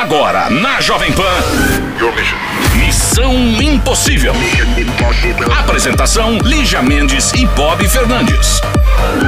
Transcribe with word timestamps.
Agora, 0.00 0.48
na 0.48 0.80
Jovem 0.80 1.12
Pan. 1.12 1.24
Missão 2.76 3.34
Impossível. 3.60 4.32
Apresentação: 5.58 6.38
Lígia 6.38 6.80
Mendes 6.80 7.32
e 7.32 7.44
Bob 7.46 7.86
Fernandes. 7.88 8.60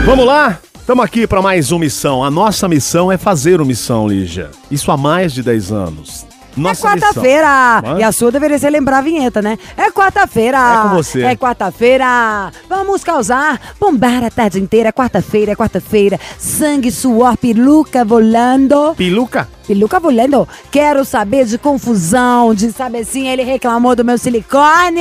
Vamos 0.06 0.24
lá? 0.24 0.60
Estamos 0.78 1.04
aqui 1.04 1.26
para 1.26 1.42
mais 1.42 1.72
uma 1.72 1.80
missão. 1.80 2.22
A 2.22 2.30
nossa 2.30 2.68
missão 2.68 3.10
é 3.10 3.18
fazer 3.18 3.60
uma 3.60 3.66
missão, 3.66 4.06
Lígia. 4.06 4.52
Isso 4.70 4.92
há 4.92 4.96
mais 4.96 5.32
de 5.32 5.42
10 5.42 5.72
anos. 5.72 6.24
Nossa 6.56 6.86
é 6.86 6.90
quarta-feira. 6.90 7.82
E 7.98 8.04
a 8.04 8.12
sua 8.12 8.30
deveria 8.30 8.58
ser 8.58 8.70
lembrar 8.70 8.98
a 8.98 9.02
vinheta, 9.02 9.42
né? 9.42 9.58
É 9.76 9.90
quarta-feira. 9.90 10.56
É 10.56 10.88
com 10.88 10.94
você. 10.94 11.22
É 11.22 11.34
quarta-feira. 11.34 12.52
Vamos 12.68 13.02
causar, 13.02 13.60
bombar 13.80 14.22
a 14.22 14.30
tarde 14.30 14.60
inteira. 14.60 14.90
É 14.90 14.92
quarta-feira, 14.92 15.50
é 15.50 15.56
quarta-feira. 15.56 16.18
Sangue, 16.38 16.92
suor, 16.92 17.36
peluca 17.36 18.04
volando. 18.04 18.94
Piluca? 18.94 19.48
Peluca 19.70 20.00
volando. 20.00 20.48
Quero 20.68 21.04
saber 21.04 21.44
de 21.44 21.56
confusão, 21.56 22.52
de 22.52 22.72
saber 22.72 23.02
assim, 23.02 23.28
ele 23.28 23.44
reclamou 23.44 23.94
do 23.94 24.04
meu 24.04 24.18
silicone. 24.18 25.00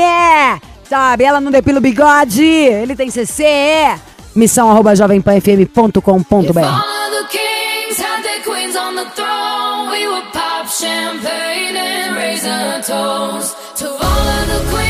Sabe, 0.88 1.24
ela 1.24 1.42
não 1.42 1.50
depila 1.50 1.80
o 1.80 1.82
bigode. 1.82 2.46
Ele 2.46 2.96
tem 2.96 3.10
CC. 3.10 4.00
Missão 4.36 4.70
arroba 4.70 4.96
jovempanfm.com.br. 4.96 6.00
Champagne 10.80 11.76
and 12.46 12.84
toast 12.84 13.56
to 13.78 13.88
all 13.90 13.98
of 13.98 14.48
the 14.48 14.70
queens 14.70 14.89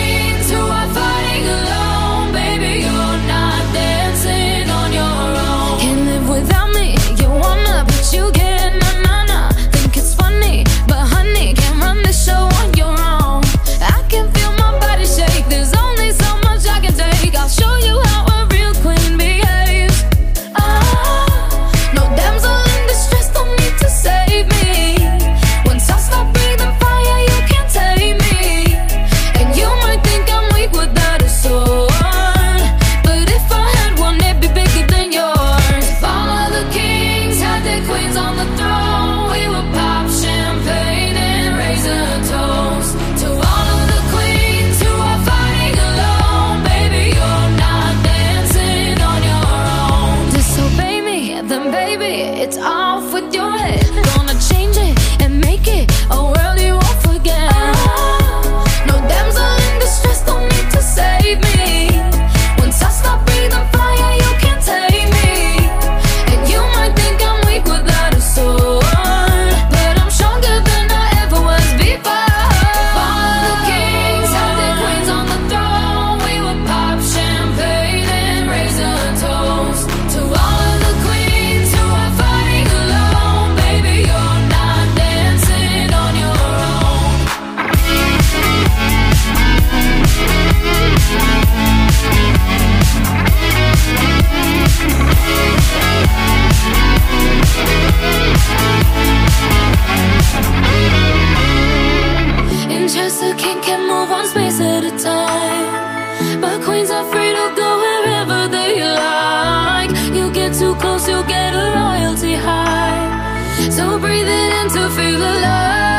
they 108.47 108.81
like. 108.81 109.91
You 110.15 110.31
get 110.31 110.53
too 110.53 110.75
close, 110.75 111.07
you'll 111.07 111.23
get 111.23 111.53
a 111.53 111.65
royalty 111.79 112.35
high. 112.35 113.69
So 113.69 113.99
breathe 113.99 114.27
it 114.27 114.51
in 114.59 114.67
to 114.75 114.89
feel 114.95 115.21
alive. 115.21 115.98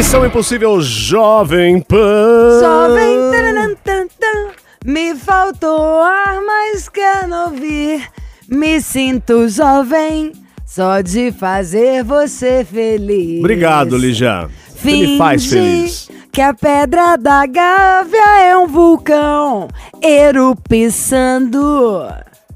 Missão 0.00 0.24
impossível 0.24 0.80
Jovem 0.80 1.78
Pan. 1.82 2.58
Jovem, 2.58 3.30
taranã, 3.30 3.74
tan, 3.84 4.06
tan. 4.18 4.48
me 4.82 5.14
faltou 5.14 6.00
ar, 6.00 6.40
mas 6.40 6.88
quero 6.88 7.34
ouvir. 7.44 8.08
Me 8.48 8.80
sinto 8.80 9.46
jovem, 9.46 10.32
só 10.64 11.02
de 11.02 11.30
fazer 11.30 12.02
você 12.02 12.64
feliz. 12.64 13.40
Obrigado, 13.40 13.98
Lígia. 13.98 14.48
Você 14.74 14.90
me 14.90 15.18
faz 15.18 15.44
feliz. 15.44 16.10
Que 16.32 16.40
a 16.40 16.54
pedra 16.54 17.18
da 17.18 17.44
Gávea 17.44 18.40
é 18.42 18.56
um 18.56 18.66
vulcão 18.66 19.68
erupiçando. 20.02 21.60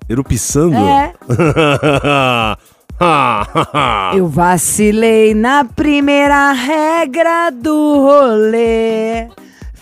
Erupiçando? 0.09 0.77
É. 0.79 1.13
Eu 4.17 4.29
vacilei 4.29 5.35
na 5.35 5.65
primeira 5.65 6.53
regra 6.53 7.51
do 7.51 8.01
rolê. 8.01 9.29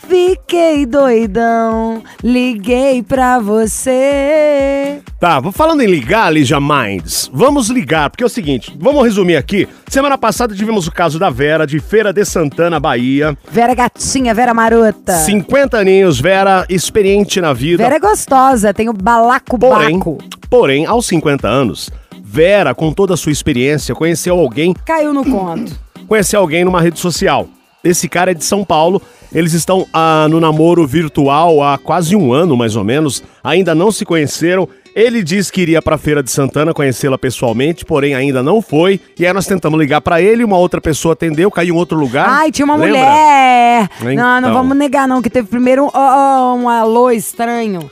Fiquei 0.08 0.84
doidão, 0.84 2.02
liguei 2.22 3.02
pra 3.02 3.38
você. 3.38 5.00
Tá, 5.18 5.40
vou 5.40 5.52
falando 5.52 5.80
em 5.80 5.86
ligar, 5.86 6.30
Lígia 6.30 6.60
Minds. 6.60 7.30
Vamos 7.32 7.70
ligar, 7.70 8.10
porque 8.10 8.22
é 8.22 8.26
o 8.26 8.28
seguinte, 8.28 8.76
vamos 8.78 9.04
resumir 9.04 9.36
aqui. 9.36 9.66
Semana 9.88 10.18
passada 10.18 10.54
tivemos 10.54 10.86
o 10.86 10.92
caso 10.92 11.18
da 11.18 11.30
Vera, 11.30 11.66
de 11.66 11.78
Feira 11.78 12.12
de 12.12 12.24
Santana, 12.24 12.80
Bahia. 12.80 13.38
Vera 13.50 13.74
gatinha, 13.74 14.34
Vera 14.34 14.52
marota. 14.52 15.12
50 15.14 15.78
aninhos, 15.78 16.20
Vera, 16.20 16.66
experiente 16.68 17.40
na 17.40 17.52
vida. 17.52 17.82
Vera 17.82 17.96
é 17.96 18.00
gostosa, 18.00 18.74
tem 18.74 18.88
o 18.88 18.92
balaco 18.92 19.58
porém, 19.58 19.98
baco. 19.98 20.18
porém, 20.50 20.84
aos 20.84 21.06
50 21.06 21.48
anos, 21.48 21.88
Vera, 22.36 22.74
com 22.74 22.90
toda 22.94 23.12
a 23.12 23.16
sua 23.16 23.30
experiência, 23.30 23.94
conheceu 23.94 24.38
alguém, 24.38 24.72
Caiu 24.86 25.12
no 25.12 25.22
conto. 25.22 25.70
conheceu 26.08 26.40
alguém 26.40 26.64
numa 26.64 26.80
rede 26.80 26.98
social. 26.98 27.46
Esse 27.84 28.08
cara 28.08 28.30
é 28.30 28.34
de 28.34 28.42
São 28.42 28.64
Paulo. 28.64 29.02
Eles 29.34 29.52
estão 29.52 29.86
ah, 29.92 30.26
no 30.30 30.40
namoro 30.40 30.86
virtual 30.86 31.62
há 31.62 31.76
quase 31.76 32.16
um 32.16 32.32
ano, 32.32 32.56
mais 32.56 32.74
ou 32.74 32.84
menos. 32.84 33.22
Ainda 33.44 33.74
não 33.74 33.92
se 33.92 34.06
conheceram. 34.06 34.66
Ele 34.94 35.22
disse 35.22 35.52
que 35.52 35.60
iria 35.60 35.82
pra 35.82 35.98
Feira 35.98 36.22
de 36.22 36.30
Santana 36.30 36.72
conhecê-la 36.72 37.18
pessoalmente, 37.18 37.84
porém 37.84 38.14
ainda 38.14 38.42
não 38.42 38.62
foi. 38.62 38.98
E 39.18 39.26
aí 39.26 39.32
nós 39.34 39.46
tentamos 39.46 39.78
ligar 39.78 40.00
pra 40.00 40.22
ele, 40.22 40.42
uma 40.42 40.56
outra 40.56 40.80
pessoa 40.80 41.12
atendeu, 41.12 41.50
caiu 41.50 41.74
em 41.74 41.78
outro 41.78 41.98
lugar. 41.98 42.26
Ai, 42.30 42.50
tinha 42.50 42.64
uma 42.64 42.76
Lembra? 42.76 42.98
mulher. 42.98 43.88
Não, 44.00 44.14
não 44.14 44.38
Então. 44.38 44.54
vamos 44.54 44.74
negar 44.76 45.06
não, 45.06 45.20
que 45.20 45.28
teve 45.28 45.48
primeiro 45.48 45.84
um, 45.84 46.62
um 46.62 46.68
alô 46.68 47.10
estranho. 47.10 47.90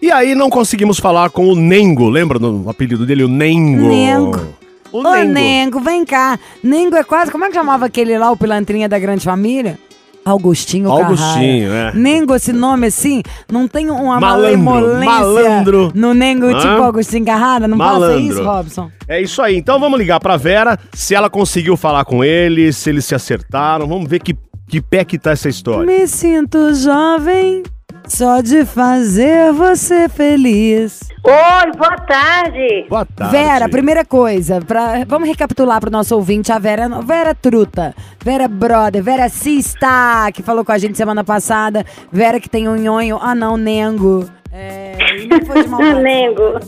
E 0.00 0.10
aí 0.12 0.34
não 0.34 0.50
conseguimos 0.50 0.98
falar 0.98 1.30
com 1.30 1.48
o 1.48 1.56
Nengo. 1.56 2.08
Lembra 2.08 2.38
do 2.38 2.68
apelido 2.68 3.06
dele? 3.06 3.24
O 3.24 3.28
Nengo. 3.28 3.88
Nengo. 3.88 4.46
O 4.92 4.98
Ô, 5.00 5.02
Nengo. 5.14 5.32
Nengo, 5.32 5.80
vem 5.80 6.04
cá. 6.04 6.38
Nengo 6.62 6.96
é 6.96 7.02
quase, 7.04 7.30
como 7.30 7.44
é 7.44 7.48
que 7.48 7.54
chamava 7.54 7.86
aquele 7.86 8.16
lá, 8.18 8.30
o 8.30 8.36
pilantrinha 8.36 8.88
da 8.88 8.98
grande 8.98 9.24
família? 9.24 9.78
Augustinho 10.24 10.90
Augustinho, 10.90 11.68
Carrara. 11.70 11.92
é. 11.96 11.98
Nengo, 12.00 12.34
esse 12.34 12.52
nome 12.52 12.88
assim, 12.88 13.22
não 13.50 13.68
tem 13.68 13.88
uma 13.88 14.18
Malandro, 14.18 15.04
malandro. 15.04 15.92
no 15.94 16.12
Nengo 16.14 16.48
tipo 16.48 16.66
Hã? 16.66 16.84
Augustinho 16.84 17.24
Carrara? 17.24 17.68
Não 17.68 17.78
passa 17.78 18.00
Malandro. 18.00 18.20
isso, 18.20 18.42
Robson? 18.42 18.90
É 19.06 19.22
isso 19.22 19.40
aí. 19.40 19.56
Então 19.56 19.78
vamos 19.78 19.96
ligar 20.00 20.18
pra 20.18 20.36
Vera, 20.36 20.76
se 20.92 21.14
ela 21.14 21.30
conseguiu 21.30 21.76
falar 21.76 22.04
com 22.04 22.24
ele, 22.24 22.72
se 22.72 22.90
eles 22.90 23.04
se 23.04 23.14
acertaram. 23.14 23.86
Vamos 23.86 24.10
ver 24.10 24.18
que, 24.18 24.34
que 24.68 24.80
pé 24.80 25.04
que 25.04 25.16
tá 25.16 25.30
essa 25.30 25.48
história. 25.48 25.86
Me 25.86 26.08
sinto 26.08 26.74
jovem 26.74 27.62
só 28.06 28.40
de 28.40 28.64
fazer 28.64 29.52
você 29.52 30.08
feliz. 30.08 31.00
Oi, 31.24 31.72
boa 31.76 31.96
tarde. 31.96 32.86
Boa 32.88 33.04
tarde. 33.04 33.36
Vera, 33.36 33.68
primeira 33.68 34.04
coisa, 34.04 34.60
pra, 34.60 35.04
vamos 35.06 35.28
recapitular 35.28 35.80
pro 35.80 35.90
nosso 35.90 36.14
ouvinte, 36.14 36.52
a 36.52 36.58
Vera, 36.58 36.88
Vera 37.02 37.34
Truta, 37.34 37.94
Vera 38.22 38.46
Brother, 38.46 39.02
Vera 39.02 39.28
Sista, 39.28 40.30
que 40.32 40.42
falou 40.42 40.64
com 40.64 40.72
a 40.72 40.78
gente 40.78 40.96
semana 40.96 41.24
passada, 41.24 41.84
Vera 42.12 42.38
que 42.38 42.48
tem 42.48 42.68
um 42.68 42.76
nhonho, 42.76 43.18
ah 43.20 43.34
não, 43.34 43.56
Nengo. 43.56 44.24
É, 44.52 44.96
não 45.28 45.44
foi 45.44 45.62
de 45.64 45.68
maldade. 45.68 46.02
Nengo. 46.02 46.60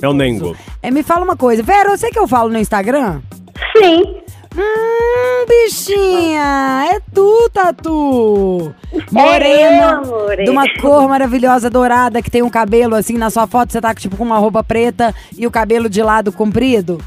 É 0.00 0.08
o 0.08 0.12
Nengo. 0.12 0.56
É, 0.82 0.90
me 0.90 1.02
fala 1.02 1.24
uma 1.24 1.36
coisa, 1.36 1.62
Vera, 1.62 1.90
eu 1.90 1.98
sei 1.98 2.10
que 2.10 2.18
eu 2.18 2.28
falo 2.28 2.50
no 2.50 2.58
Instagram? 2.58 3.20
Sim. 3.76 4.21
Hum, 4.56 5.46
bichinha, 5.48 6.88
é 6.92 7.00
tu, 7.14 7.48
Tatu. 7.52 8.74
eu, 8.92 9.02
Morena, 9.10 9.98
amore. 9.98 10.44
de 10.44 10.50
uma 10.50 10.64
cor 10.80 11.08
maravilhosa, 11.08 11.70
dourada, 11.70 12.20
que 12.20 12.30
tem 12.30 12.42
um 12.42 12.50
cabelo 12.50 12.94
assim, 12.94 13.16
na 13.16 13.30
sua 13.30 13.46
foto 13.46 13.72
você 13.72 13.80
tá 13.80 13.94
tipo 13.94 14.16
com 14.16 14.24
uma 14.24 14.38
roupa 14.38 14.62
preta 14.62 15.14
e 15.36 15.46
o 15.46 15.50
cabelo 15.50 15.88
de 15.88 16.02
lado 16.02 16.30
comprido. 16.32 16.98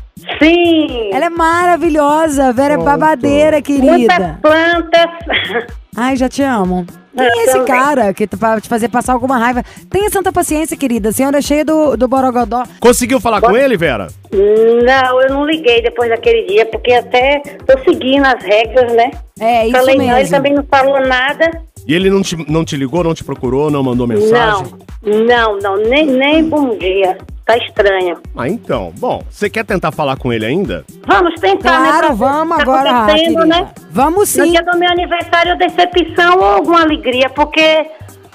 Sim. 0.42 1.10
Ela 1.14 1.26
é 1.26 1.30
maravilhosa, 1.30 2.52
Vera 2.52 2.74
é 2.74 2.78
Pronto. 2.78 2.86
babadeira, 2.86 3.58
Muitas 3.58 3.76
querida. 3.76 4.40
plantas. 4.42 5.66
Ai, 5.96 6.16
já 6.16 6.28
te 6.28 6.42
amo. 6.42 6.86
Quem 7.16 7.26
é 7.26 7.44
esse 7.46 7.60
cara 7.64 8.14
que 8.14 8.28
tá 8.28 8.36
pra 8.36 8.60
te 8.60 8.68
fazer 8.68 8.90
passar 8.90 9.14
alguma 9.14 9.38
raiva? 9.38 9.64
Tenha 9.90 10.10
santa 10.10 10.34
paciência, 10.34 10.76
querida. 10.76 11.10
A 11.10 11.12
senhora 11.14 11.38
é 11.38 11.42
cheia 11.42 11.64
do, 11.64 11.96
do 11.96 12.08
borogodó. 12.08 12.64
Conseguiu 12.80 13.22
falar 13.22 13.40
com 13.40 13.56
ele, 13.56 13.78
Vera? 13.78 14.08
Não, 14.32 15.22
eu 15.22 15.30
não 15.30 15.46
liguei 15.46 15.82
depois 15.82 16.10
daquele 16.10 16.46
dia, 16.46 16.66
porque 16.66 16.92
até 16.92 17.40
tô 17.66 17.80
seguindo 17.90 18.26
as 18.26 18.44
regras, 18.44 18.94
né? 18.94 19.12
É, 19.40 19.68
isso 19.68 19.78
Falei, 19.78 19.96
não, 19.96 20.04
ele 20.04 20.14
mesmo. 20.16 20.36
também 20.36 20.54
não 20.54 20.64
falou 20.64 21.00
nada. 21.08 21.50
E 21.88 21.94
ele 21.94 22.10
não 22.10 22.22
te, 22.22 22.36
não 22.52 22.66
te 22.66 22.76
ligou, 22.76 23.04
não 23.04 23.14
te 23.14 23.24
procurou, 23.24 23.72
não 23.72 23.82
mandou 23.84 24.06
mensagem? 24.08 24.66
Não, 25.04 25.58
não, 25.58 25.60
não, 25.60 25.78
nem, 25.78 26.06
nem 26.06 26.44
bom 26.44 26.78
dia. 26.78 27.18
Tá 27.46 27.56
estranho. 27.58 28.18
Ah, 28.36 28.50
então. 28.50 28.92
Bom, 28.98 29.22
você 29.30 29.50
quer 29.50 29.64
tentar 29.64 29.92
falar 29.92 30.18
com 30.18 30.34
ele 30.34 30.46
ainda? 30.46 30.84
Vamos 31.06 31.40
tentar, 31.40 31.80
né? 31.80 31.90
Claro, 31.90 32.14
o 32.14 32.16
vamos 32.16 32.58
tá 32.58 32.64
agora, 32.64 32.90
acontecendo, 32.90 33.36
querida. 33.38 33.46
né? 33.46 33.72
Vamos 33.92 34.36
No 34.36 34.44
sim. 34.46 34.52
dia 34.52 34.64
do 34.64 34.78
meu 34.80 34.90
aniversário, 34.90 35.56
decepção 35.58 36.38
ou 36.40 36.44
alguma 36.44 36.82
alegria, 36.82 37.30
porque 37.30 37.86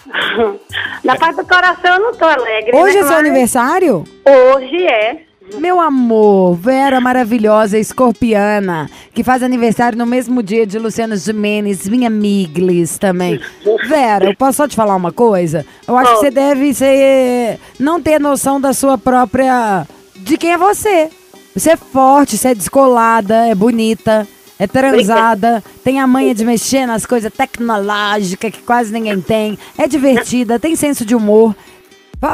na 1.02 1.16
parte 1.16 1.36
do 1.36 1.46
coração 1.46 1.94
eu 1.94 2.00
não 2.00 2.14
tô 2.14 2.24
alegre. 2.24 2.70
Hoje 2.76 2.94
né? 2.94 3.00
é 3.00 3.02
seu 3.02 3.16
Mas 3.16 3.18
aniversário? 3.26 4.04
Hoje 4.24 4.86
é. 4.86 5.29
Meu 5.58 5.80
amor, 5.80 6.54
Vera 6.56 7.00
maravilhosa, 7.00 7.78
escorpiana, 7.78 8.88
que 9.12 9.22
faz 9.22 9.42
aniversário 9.42 9.98
no 9.98 10.06
mesmo 10.06 10.42
dia 10.42 10.66
de 10.66 10.78
Luciano 10.78 11.16
Gimenez, 11.16 11.86
minha 11.88 12.08
Miglis 12.08 12.98
também. 12.98 13.40
Vera, 13.88 14.26
eu 14.26 14.34
posso 14.36 14.58
só 14.58 14.68
te 14.68 14.76
falar 14.76 14.96
uma 14.96 15.12
coisa? 15.12 15.66
Eu 15.86 15.96
acho 15.96 16.12
que 16.14 16.18
você 16.20 16.30
deve 16.30 16.72
ser, 16.72 17.58
não 17.78 18.00
ter 18.00 18.20
noção 18.20 18.60
da 18.60 18.72
sua 18.72 18.96
própria. 18.96 19.86
de 20.16 20.36
quem 20.38 20.52
é 20.52 20.58
você. 20.58 21.10
Você 21.54 21.70
é 21.72 21.76
forte, 21.76 22.36
você 22.38 22.48
é 22.48 22.54
descolada, 22.54 23.46
é 23.46 23.54
bonita. 23.54 24.26
É 24.58 24.66
transada, 24.66 25.64
tem 25.82 26.00
a 26.00 26.06
manha 26.06 26.34
de 26.34 26.44
mexer 26.44 26.84
nas 26.84 27.06
coisas 27.06 27.32
tecnológicas 27.32 28.52
que 28.52 28.60
quase 28.60 28.92
ninguém 28.92 29.18
tem. 29.18 29.58
É 29.78 29.88
divertida, 29.88 30.58
tem 30.58 30.76
senso 30.76 31.02
de 31.02 31.14
humor. 31.14 31.56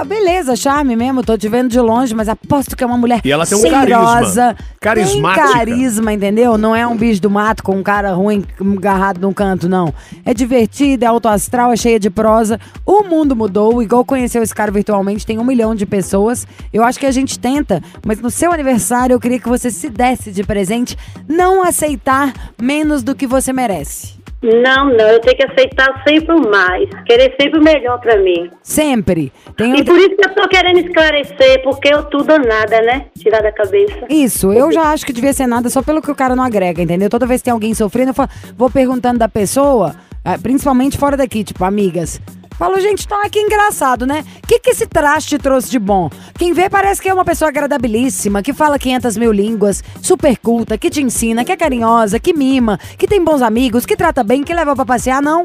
Beleza, 0.07 0.57
charme 0.57 0.97
mesmo, 0.97 1.23
tô 1.23 1.39
te 1.39 1.49
vendo 1.49 1.69
de 1.69 1.79
longe, 1.79 2.13
mas 2.13 2.29
aposto 2.29 2.77
que 2.77 2.83
é 2.83 2.87
uma 2.87 2.99
mulher 2.99 3.21
E 3.25 3.31
ela 3.31 3.47
tem 3.47 3.57
um 3.57 3.61
cheirosa, 3.61 4.57
carisma. 4.81 4.81
Carismática. 4.81 5.47
Tem 5.47 5.53
carisma, 5.53 6.13
entendeu? 6.13 6.59
Não 6.59 6.75
é 6.75 6.85
um 6.85 6.97
bicho 6.97 7.23
do 7.23 7.31
mato 7.31 7.63
com 7.63 7.77
um 7.77 7.83
cara 7.85 8.13
ruim 8.13 8.45
agarrado 8.61 9.21
num 9.21 9.33
canto, 9.33 9.69
não. 9.69 9.95
É 10.25 10.35
divertida, 10.35 11.07
é 11.07 11.09
autoastral, 11.09 11.73
é 11.73 11.77
cheia 11.77 12.01
de 12.01 12.11
prosa. 12.11 12.61
O 12.85 13.05
mundo 13.05 13.37
mudou, 13.37 13.81
igual 13.81 14.05
conheceu 14.05 14.43
esse 14.43 14.55
cara 14.55 14.73
virtualmente, 14.73 15.25
tem 15.25 15.39
um 15.39 15.45
milhão 15.45 15.75
de 15.75 15.87
pessoas. 15.87 16.47
Eu 16.73 16.83
acho 16.83 16.99
que 16.99 17.07
a 17.07 17.13
gente 17.13 17.39
tenta, 17.39 17.81
mas 18.05 18.21
no 18.21 18.31
seu 18.31 18.53
aniversário 18.53 19.15
eu 19.15 19.21
queria 19.21 19.39
que 19.39 19.49
você 19.49 19.71
se 19.71 19.89
desse 19.89 20.33
de 20.33 20.43
presente, 20.43 20.97
não 21.29 21.63
aceitar 21.63 22.33
menos 22.61 23.05
do 23.05 23.15
que 23.15 23.27
você 23.27 23.53
merece. 23.53 24.16
Não, 24.43 24.87
não, 24.91 25.09
eu 25.09 25.21
tenho 25.21 25.37
que 25.37 25.45
aceitar 25.45 26.03
sempre 26.07 26.35
o 26.35 26.51
mais, 26.51 26.89
querer 27.07 27.35
sempre 27.41 27.59
o 27.59 27.63
melhor 27.63 27.99
pra 28.01 28.17
mim. 28.19 28.51
Sempre. 28.63 29.33
Tem 29.57 29.75
E 29.79 29.83
por 29.85 29.97
isso 29.99 30.15
que 30.17 30.25
eu 30.29 30.35
tô 30.35 30.47
querendo 30.49 30.79
esclarecer, 30.81 31.63
porque 31.63 31.89
eu 31.93 32.05
tudo 32.05 32.33
ou 32.35 32.39
nada, 32.39 32.81
né? 32.83 33.07
Tirar 33.19 33.43
da 33.43 33.51
cabeça. 33.51 34.07
Isso, 34.11 34.53
eu 34.53 34.71
já 34.71 34.93
acho 34.93 35.07
que 35.07 35.13
devia 35.13 35.33
ser 35.33 35.47
nada 35.47 35.71
só 35.71 35.83
pelo 35.83 36.03
que 36.03 36.11
o 36.11 36.15
cara 36.15 36.37
não 36.37 36.45
agrega, 36.45 36.83
entendeu? 36.83 37.09
Toda 37.09 37.27
vez 37.27 37.41
que 37.41 37.47
tem 37.47 37.53
alguém 37.53 37.73
sofrendo, 37.75 38.11
eu 38.11 38.15
fa- 38.15 38.29
vou 38.57 38.71
perguntando 38.71 39.19
da 39.19 39.29
pessoa, 39.29 39.97
ah, 40.25 40.39
principalmente 40.39 40.99
fora 40.99 41.17
daqui, 41.17 41.43
tipo, 41.43 41.65
amigas. 41.65 42.21
Falo, 42.59 42.81
gente, 42.81 43.07
tá 43.07 43.29
que 43.29 43.39
engraçado, 43.39 44.07
né? 44.07 44.25
O 44.43 44.47
que, 44.47 44.59
que 44.59 44.71
esse 44.71 44.87
traste 44.87 45.39
trouxe 45.39 45.71
de 45.71 45.79
bom? 45.79 46.09
Quem 46.39 46.55
vê 46.55 46.71
parece 46.71 47.03
que 47.03 47.09
é 47.09 47.13
uma 47.13 47.25
pessoa 47.25 47.51
agradabilíssima, 47.51 48.43
que 48.43 48.55
fala 48.55 48.79
500 48.79 49.17
mil 49.19 49.31
línguas, 49.31 49.85
super 50.01 50.39
culta, 50.39 50.79
que 50.79 50.89
te 50.89 51.03
ensina, 51.03 51.45
que 51.45 51.53
é 51.53 51.57
carinhosa, 51.57 52.19
que 52.19 52.33
mima, 52.33 52.79
que 52.97 53.07
tem 53.07 53.23
bons 53.23 53.43
amigos, 53.43 53.85
que 53.85 53.95
trata 53.95 54.25
bem, 54.25 54.43
que 54.43 54.55
leva 54.55 54.75
pra 54.75 54.87
passear, 54.87 55.21
não. 55.21 55.45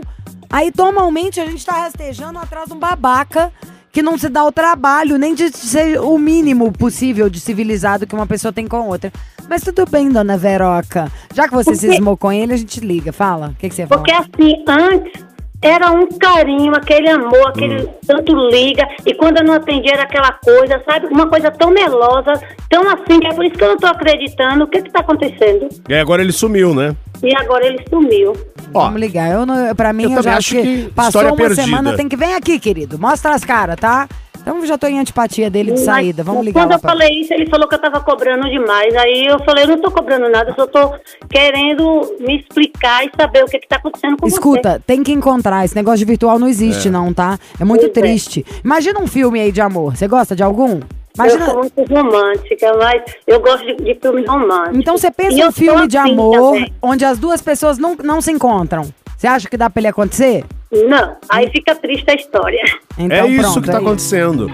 Aí, 0.50 0.72
normalmente, 0.78 1.40
a 1.42 1.46
gente 1.46 1.66
tá 1.66 1.74
rastejando 1.74 2.40
atrás 2.40 2.68
de 2.68 2.74
um 2.74 2.80
babaca 2.80 3.52
que 3.92 4.02
não 4.02 4.18
se 4.18 4.30
dá 4.30 4.46
o 4.46 4.52
trabalho 4.52 5.18
nem 5.18 5.36
de 5.36 5.50
ser 5.56 6.00
o 6.00 6.18
mínimo 6.18 6.72
possível 6.72 7.30
de 7.30 7.42
civilizado 7.42 8.08
que 8.08 8.16
uma 8.16 8.25
pessoa 8.25 8.54
tem 8.54 8.66
com 8.66 8.88
outra. 8.88 9.12
Mas 9.50 9.63
tudo 9.63 9.86
bem, 9.86 10.10
dona 10.10 10.38
Veroca. 10.38 11.12
Já 11.34 11.46
que 11.46 11.54
você 11.54 11.72
Porque- 11.72 11.88
cismou 11.92 12.16
com 12.16 12.31
ele, 12.31 12.54
a 12.54 12.58
gente 12.58 12.80
liga. 12.80 13.12
Fala. 13.12 13.50
O 13.50 13.56
que, 13.56 13.68
que 13.68 13.75
você 13.75 13.86
fala? 13.86 14.02
Porque 14.02 14.13
assim, 14.13 14.63
antes 14.66 15.31
era 15.62 15.92
um 15.92 16.08
carinho, 16.08 16.74
aquele 16.75 17.10
amor, 17.10 17.50
aquele 17.50 17.88
tanto 18.08 18.34
liga, 18.50 18.88
e 19.06 19.13
quando 19.13 19.38
eu 19.38 19.44
não 19.44 19.54
atendi 19.54 19.92
era 19.92 20.04
aquela 20.04 20.31
coisa, 20.34 20.81
sabe? 20.90 21.08
Uma 21.08 21.28
coisa 21.28 21.52
tão 21.52 21.69
melosa, 21.69 22.34
tão 22.69 22.81
assim, 22.90 23.19
que 23.19 23.28
é 23.28 23.34
por 23.34 23.46
isso 23.46 23.56
que 23.56 23.63
eu 23.63 23.69
não 23.69 23.78
tô 23.78 23.88
acreditando. 23.88 24.63
O 24.63 24.68
que 24.68 24.81
que 24.81 24.92
tá 24.92 25.00
acontecendo? 25.02 25.69
E 25.88 25.94
agora 25.94 26.22
ele 26.22 26.31
sumiu, 26.31 26.74
né? 26.74 26.96
E 27.24 27.36
agora 27.36 27.66
ele 27.66 27.84
sumiu. 27.90 28.34
Ó, 28.74 28.86
Vamos 28.86 29.00
ligar. 29.00 29.30
Eu 29.31 29.46
não, 29.46 29.75
pra 29.75 29.94
mim, 29.94 30.04
Eu 30.04 30.12
eu, 30.18 30.24
já 30.24 30.38
acho 30.38 30.56
que, 30.56 30.62
que 30.62 30.90
passou 30.94 31.10
história 31.22 31.30
uma 31.31 31.38
perdida. 31.38 31.62
semana, 31.63 31.96
tem 31.96 32.10
que... 32.10 32.16
Vem 32.16 32.34
aqui, 32.34 32.58
querido. 32.60 32.98
Mostra 32.98 33.36
as 33.36 33.44
caras, 33.44 33.75
tá? 33.75 34.08
Então 34.41 34.65
já 34.65 34.77
tô 34.77 34.88
em 34.88 34.99
antipatia 34.99 35.49
dele 35.49 35.71
de 35.71 35.77
Mas 35.77 35.85
saída. 35.85 36.23
Vamos 36.23 36.43
ligar 36.43 36.61
Quando 36.63 36.71
eu 36.73 36.79
pra- 36.79 36.91
falei 36.91 37.21
isso, 37.21 37.33
ele 37.33 37.47
falou 37.49 37.67
que 37.67 37.75
eu 37.75 37.79
tava 37.79 37.99
cobrando 38.01 38.49
demais. 38.49 38.95
Aí 38.95 39.25
eu 39.27 39.39
falei, 39.43 39.63
eu 39.63 39.67
não 39.69 39.79
tô 39.79 39.91
cobrando 39.91 40.27
nada, 40.29 40.49
eu 40.49 40.55
só 40.55 40.65
tô 40.67 40.93
querendo 41.29 42.15
me 42.19 42.39
explicar 42.39 43.05
e 43.05 43.12
saber 43.19 43.43
o 43.43 43.48
que 43.48 43.60
que 43.60 43.67
tá 43.67 43.77
acontecendo 43.77 44.17
com 44.17 44.27
Escuta, 44.27 44.81
tem 44.86 45.03
que 45.03 45.12
encontrar. 45.12 45.63
Esse 45.65 45.75
negócio 45.75 46.00
de 46.00 46.05
virtual 46.05 46.38
não 46.39 46.48
existe, 46.48 46.89
não, 46.89 47.13
tá? 47.13 47.38
É 47.60 47.63
muito 47.63 47.81
Pois 47.81 47.98
é. 47.98 48.01
triste. 48.01 48.45
Imagina 48.63 49.00
um 49.00 49.07
filme 49.07 49.39
aí 49.39 49.51
de 49.51 49.62
amor. 49.62 49.95
Você 49.95 50.07
gosta 50.07 50.36
de 50.36 50.43
algum? 50.43 50.79
você. 50.79 50.86
Imagina. 51.15 51.45
Eu 51.45 51.51
sou 51.51 51.60
muito 51.60 51.93
romântica, 51.93 52.74
mas 52.77 53.01
eu 53.27 53.39
gosto 53.41 53.65
de, 53.65 53.75
de 53.75 53.95
filme 54.01 54.25
romântico. 54.25 54.77
Então 54.77 54.98
você 54.98 55.12
pensa 55.12 55.38
em 55.38 55.45
um 55.48 55.51
filme 55.51 55.88
de 55.88 55.98
assim 55.98 56.12
amor 56.13 56.53
também. 56.53 56.74
onde 56.81 57.05
as 57.05 57.17
duas 57.19 57.41
pessoas 57.41 57.77
não, 57.77 57.95
não 58.03 58.21
se 58.21 58.31
encontram. 58.31 58.83
Você 59.17 59.27
acha 59.27 59.50
que 59.50 59.57
dá 59.57 59.69
pra 59.69 59.81
ele 59.81 59.88
acontecer? 59.88 60.43
Não, 60.72 61.18
aí 61.30 61.50
fica 61.50 61.75
triste 61.75 62.10
a 62.10 62.13
história. 62.16 62.63
Então, 62.98 63.18
é 63.18 63.28
isso 63.28 63.42
pronto, 63.42 63.62
que 63.62 63.68
tá 63.68 63.74
é 63.74 63.75
isso. 63.78 63.86
acontecendo. 63.88 64.48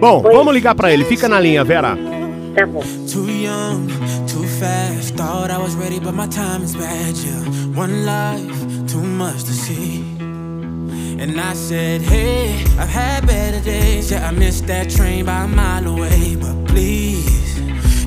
Bom, 0.00 0.22
vamos 0.22 0.52
ligar 0.52 0.74
pra 0.74 0.92
ele. 0.92 1.04
Fica 1.04 1.28
na 1.28 1.38
linha, 1.40 1.62
Vera. 1.64 1.96
Tá 2.54 2.66
bom. 2.66 2.82
Too 3.10 3.28
young, 3.30 3.86
too 4.26 4.44
fast. 4.58 5.14
Thought 5.16 5.50
I 5.52 5.58
was 5.58 5.74
ready, 5.76 6.00
but 6.00 6.14
my 6.14 6.26
time 6.28 6.62
is 6.64 6.74
bad. 6.74 7.14
Yeah, 7.16 7.78
one 7.78 8.04
life, 8.04 8.86
too 8.90 9.02
much 9.02 9.44
to 9.44 9.52
see. 9.52 10.04
And 11.18 11.40
I 11.40 11.54
said, 11.54 12.02
Hey, 12.02 12.62
I've 12.78 12.88
had 12.90 13.26
better 13.26 13.60
days. 13.62 14.10
Yeah, 14.10 14.26
I 14.28 14.32
missed 14.32 14.66
that 14.66 14.90
train 14.90 15.24
by 15.26 15.44
a 15.44 15.48
mile 15.48 15.86
away. 15.86 16.36
But 16.36 16.66
please, 16.66 17.54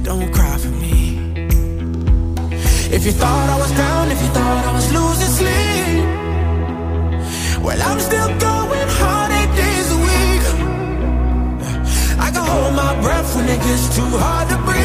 don't 0.04 0.32
cry 0.34 0.58
for 0.58 0.68
me. 0.70 1.18
If 2.92 3.06
you 3.06 3.12
thought 3.12 3.50
I 3.50 3.58
was 3.58 3.72
down, 3.78 4.12
if 4.12 4.22
you 4.22 4.28
thought 4.30 4.66
I 4.66 4.74
was 4.74 4.92
losing 4.92 5.09
it's 13.72 13.96
too 13.96 14.02
hard 14.02 14.50
to 14.50 14.58
breathe. 14.66 14.79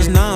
Was 0.00 0.08
number 0.08 0.29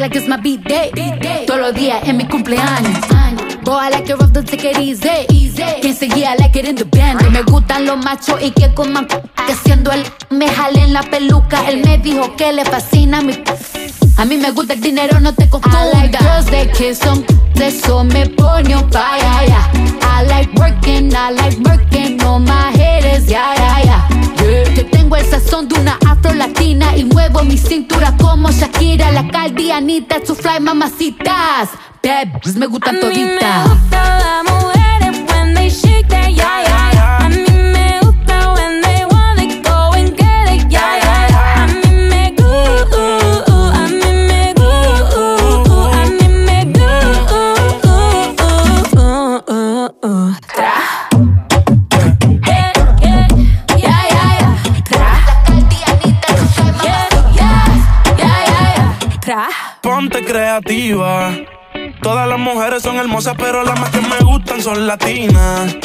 cake 0.00 0.14
like 0.14 0.16
it's 0.16 0.28
my 0.28 0.36
B-day. 0.36 1.44
Todos 1.46 1.60
los 1.60 1.74
días 1.74 2.00
en 2.06 2.16
mi 2.16 2.24
cumpleaños. 2.26 2.98
Boy, 3.64 3.86
I 3.86 3.90
like 3.90 4.08
it 4.10 4.16
rough, 4.18 4.32
don't 4.32 4.46
take 4.48 4.64
it 4.70 4.78
easy. 4.78 5.26
Quien 5.80 5.94
seguía, 5.94 6.32
I 6.34 6.38
like 6.38 6.56
it 6.58 6.66
in 6.66 6.76
the 6.76 6.84
band. 6.84 7.20
Me 7.30 7.42
gustan 7.42 7.84
los 7.86 8.02
machos 8.02 8.40
y 8.42 8.50
que 8.50 8.72
coman 8.74 9.06
que 9.06 9.54
siendo 9.64 9.92
él 9.92 10.02
me 10.30 10.48
jale 10.48 10.82
en 10.82 10.92
la 10.94 11.02
peluca. 11.02 11.68
Él 11.68 11.82
me 11.84 11.98
dijo 11.98 12.34
que 12.36 12.52
le 12.52 12.64
fascina 12.64 13.20
mi 13.20 13.34
p- 13.34 13.52
A 14.16 14.24
mí 14.24 14.36
me 14.36 14.50
gusta 14.52 14.74
el 14.74 14.80
dinero, 14.80 15.20
no 15.20 15.34
te 15.34 15.48
confundas. 15.48 15.82
I 15.82 15.92
like 15.96 16.18
girls 16.18 16.46
that 16.46 16.72
kiss 16.76 17.00
eso 17.60 18.04
me 18.04 18.24
pone 18.26 18.74
on 18.74 18.90
fire. 18.90 19.46
yeah. 19.46 19.70
I 20.00 20.24
like 20.26 20.50
working, 20.54 21.14
I 21.14 21.30
like 21.30 21.58
working 21.58 22.22
on 22.22 22.44
my 22.44 22.72
haters, 22.72 23.28
yeah, 23.30 23.54
yeah, 23.54 23.84
yeah. 23.84 24.08
Yeah. 24.10 24.19
Yo 24.74 24.86
tengo 24.86 25.16
el 25.16 25.24
sazón 25.26 25.68
de 25.68 25.78
una 25.78 25.96
afro 26.08 26.32
latina 26.34 26.96
y 26.96 27.04
muevo 27.04 27.42
mi 27.44 27.56
cintura 27.56 28.16
como 28.16 28.50
Shakira, 28.50 29.12
la 29.12 29.28
caldianita, 29.28 30.16
su 30.26 30.34
fly 30.34 30.58
mamacitas. 30.60 31.68
Bad 32.02 32.32
bitches 32.34 32.56
me 32.56 32.66
gustan 32.66 32.96
A 32.96 32.98
mí 32.98 33.04
me 33.04 33.10
toditas. 33.14 33.68
gusta 33.68 34.18
las 34.18 34.44
mujeres 34.52 35.20
when 35.32 35.54
they 35.54 35.68
shake 35.70 36.08
that, 36.08 36.30
yeah, 36.32 36.62
yeah, 36.64 36.69
Creativa. 60.08 61.30
Todas 62.00 62.26
las 62.26 62.38
mujeres 62.38 62.82
son 62.82 62.96
hermosas, 62.96 63.34
pero 63.36 63.62
las 63.64 63.78
más 63.78 63.90
que 63.90 64.00
me 64.00 64.18
gustan 64.20 64.62
son 64.62 64.86
latinas. 64.86 65.76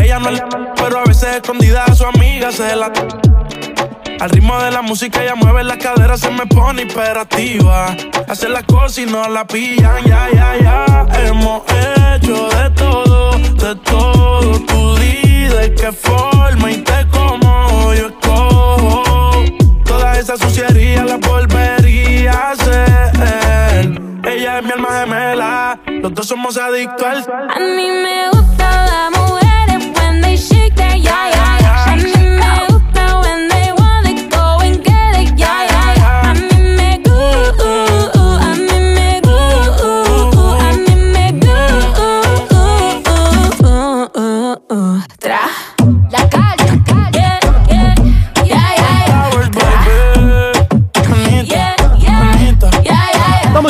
Ella 0.00 0.20
no 0.20 0.28
es 0.28 0.40
pero 0.76 1.00
a 1.00 1.04
veces 1.04 1.36
escondida 1.36 1.84
a 1.84 1.92
su 1.92 2.06
amiga 2.06 2.52
se 2.52 2.76
la. 2.76 2.92
Al 4.20 4.30
ritmo 4.30 4.58
de 4.60 4.70
la 4.70 4.80
música 4.80 5.22
ella 5.24 5.34
mueve 5.34 5.64
la 5.64 5.76
cadera, 5.76 6.16
se 6.16 6.30
me 6.30 6.46
pone 6.46 6.82
imperativa. 6.82 7.96
Hace 8.28 8.48
las 8.48 8.62
cosas 8.62 8.98
y 8.98 9.06
no 9.06 9.28
la 9.28 9.44
pillan, 9.44 10.04
ya, 10.04 10.28
ya, 10.32 10.56
ya. 10.60 11.08
Hemos 11.26 11.62
hecho 11.64 12.48
de 12.48 12.70
todo, 12.70 13.32
de 13.38 13.74
todo. 13.74 14.60
Tú 14.66 14.94
di 14.96 15.48
de 15.48 15.74
qué 15.74 15.90
forma 15.90 16.70
y 16.70 16.76
te 16.76 17.06
como 17.10 17.92
yo 17.92 18.06
escojo. 18.06 19.07
Esa 20.16 20.36
suciería 20.36 21.04
la 21.04 21.16
volvería 21.16 22.52
a. 22.52 22.54
Ella 24.24 24.58
es 24.58 24.64
mi 24.64 24.72
alma 24.72 24.88
gemela, 25.00 25.80
los 26.02 26.12
dos 26.14 26.26
somos 26.26 26.56
adictos 26.56 27.06
al. 27.06 27.24
A 27.28 27.58
mí 27.58 27.88
me 27.90 28.28
gusta 28.30 28.86
las 28.86 29.10
mujeres 29.18 29.86
when 29.96 30.20
they 30.20 30.36
shake 30.36 30.74
yeah, 30.76 30.96
yeah, 30.96 31.37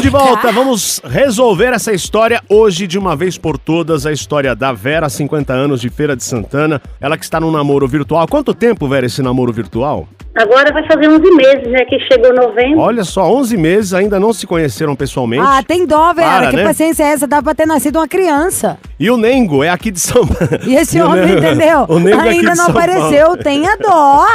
de 0.08 0.12
volta, 0.12 0.50
vamos 0.50 1.02
resolver 1.04 1.74
essa 1.74 1.92
história 1.92 2.42
hoje 2.48 2.86
de 2.86 2.98
uma 2.98 3.14
vez 3.14 3.36
por 3.36 3.58
todas, 3.58 4.06
a 4.06 4.12
história 4.12 4.56
da 4.56 4.72
Vera, 4.72 5.06
50 5.06 5.52
anos 5.52 5.82
de 5.82 5.90
Feira 5.90 6.16
de 6.16 6.24
Santana, 6.24 6.80
ela 6.98 7.18
que 7.18 7.24
está 7.24 7.38
num 7.38 7.50
namoro 7.50 7.86
virtual. 7.86 8.26
Quanto 8.26 8.54
tempo, 8.54 8.88
Vera, 8.88 9.04
esse 9.04 9.20
namoro 9.20 9.52
virtual? 9.52 10.08
Agora 10.34 10.72
vai 10.72 10.86
fazer 10.86 11.08
11 11.08 11.30
meses, 11.32 11.66
né? 11.68 11.84
Que 11.86 11.98
chegou 12.00 12.32
novembro. 12.32 12.78
Olha 12.78 13.02
só, 13.02 13.28
11 13.32 13.56
meses 13.56 13.92
ainda 13.94 14.20
não 14.20 14.32
se 14.32 14.46
conheceram 14.46 14.94
pessoalmente. 14.94 15.42
Ah, 15.44 15.62
tem 15.66 15.84
dó, 15.84 16.12
Vera. 16.12 16.28
Para, 16.28 16.50
que 16.50 16.56
né? 16.56 16.64
paciência 16.64 17.02
é 17.02 17.06
essa? 17.08 17.26
Dá 17.26 17.42
pra 17.42 17.54
ter 17.54 17.66
nascido 17.66 17.96
uma 17.96 18.06
criança. 18.06 18.78
E 19.00 19.10
o 19.10 19.16
Nengo 19.16 19.64
é 19.64 19.68
aqui 19.70 19.90
de 19.90 19.98
São 19.98 20.24
Paulo. 20.26 20.62
E 20.64 20.76
esse 20.76 21.00
homem, 21.02 21.32
entendeu? 21.38 21.86
O 21.88 21.98
Nengo 21.98 22.18
é 22.18 22.20
aqui 22.20 22.28
Ainda 22.38 22.50
de 22.52 22.56
não 22.56 22.66
São 22.66 22.70
apareceu. 22.70 23.26
Paulo. 23.26 23.42
Tenha 23.42 23.76
dó. 23.78 24.26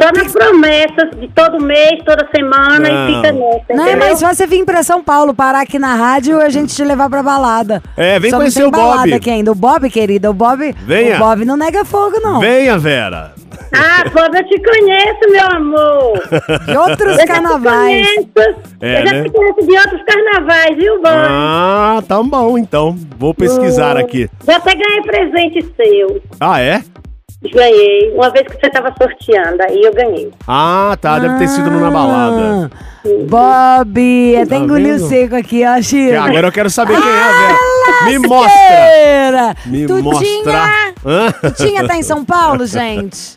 Só 0.00 0.10
nas 0.16 0.32
promessas 0.32 1.10
de 1.20 1.28
todo 1.28 1.62
mês, 1.62 2.02
toda 2.04 2.26
semana 2.34 2.88
Não. 2.88 3.08
e 3.10 3.14
fica 3.14 3.32
nessa, 3.32 3.64
Não 3.74 3.86
é 3.86 3.94
mais 3.96 4.18
só 4.18 4.34
você 4.34 4.46
vir 4.48 4.64
pra 4.64 4.82
São 4.82 5.02
Paulo, 5.04 5.32
parar 5.32 5.60
aqui 5.60 5.78
na 5.78 5.94
rádio 5.94 6.40
e 6.40 6.42
a 6.42 6.48
gente 6.48 6.74
te 6.74 6.82
levar 6.82 7.08
pra 7.08 7.22
balada. 7.22 7.80
É, 7.96 8.18
vem 8.18 8.30
Só 8.30 8.38
conhecer 8.38 8.62
não 8.62 8.68
o 8.68 8.72
tem 8.72 8.80
balada 8.80 9.02
Bob. 9.02 9.14
aqui 9.14 9.30
ainda. 9.30 9.52
O 9.52 9.54
Bob, 9.54 9.90
querida, 9.90 10.28
o 10.30 10.34
Bob. 10.34 10.74
Venha. 10.84 11.16
O 11.16 11.18
Bob 11.20 11.44
não 11.44 11.56
nega 11.56 11.84
fogo, 11.84 12.18
não. 12.20 12.40
Venha, 12.40 12.76
Vera. 12.78 13.32
Ah, 13.72 14.04
Bob, 14.12 14.36
eu 14.36 14.44
te 14.48 14.62
conheço, 14.62 15.30
meu 15.30 15.35
amor. 15.38 16.20
De 16.66 16.76
outros 16.76 17.18
Eu 17.18 17.26
carnavais. 17.26 18.06
conheço. 18.06 18.60
É, 18.80 19.02
eu 19.02 19.06
já 19.06 19.12
né? 19.12 19.22
te 19.24 19.30
conheço 19.30 19.66
de 19.66 19.78
outros 19.78 20.02
carnavais, 20.04 20.76
viu, 20.76 20.94
Bob? 20.96 21.06
Ah, 21.14 22.02
tá 22.06 22.22
bom 22.22 22.58
então. 22.58 22.96
Vou 23.18 23.34
pesquisar 23.34 23.96
aqui. 23.96 24.28
Já 24.46 24.56
até 24.56 24.74
ganhei 24.74 25.02
presente 25.02 25.66
seu. 25.76 26.20
Ah, 26.40 26.60
é? 26.60 26.82
Ganhei. 27.52 28.12
Uma 28.14 28.30
vez 28.30 28.46
que 28.48 28.54
você 28.58 28.70
tava 28.70 28.92
sorteando, 29.00 29.62
aí 29.62 29.80
eu 29.82 29.92
ganhei. 29.94 30.30
Ah, 30.48 30.96
tá. 31.00 31.18
Deve 31.18 31.38
ter 31.38 31.48
sido 31.48 31.70
numa 31.70 31.90
balada. 31.90 32.70
Ah, 32.72 32.86
Bob, 33.28 34.36
até 34.36 34.46
Tá 34.46 34.56
engoliu 34.56 34.98
seco 34.98 35.36
aqui, 35.36 35.62
ó, 35.64 35.80
Chico. 35.80 36.18
Agora 36.18 36.48
eu 36.48 36.52
quero 36.52 36.68
saber 36.70 37.00
quem 37.00 37.08
é 37.10 37.14
Ah, 37.14 37.32
Vera. 37.32 38.10
Me 38.10 38.18
mostra. 38.18 39.56
Me 39.66 39.86
Tutinha! 39.86 40.02
mostra. 40.02 41.32
Tutinha 41.50 41.86
tá 41.86 41.96
em 41.96 42.02
São 42.02 42.24
Paulo, 42.24 42.66
gente? 42.66 43.36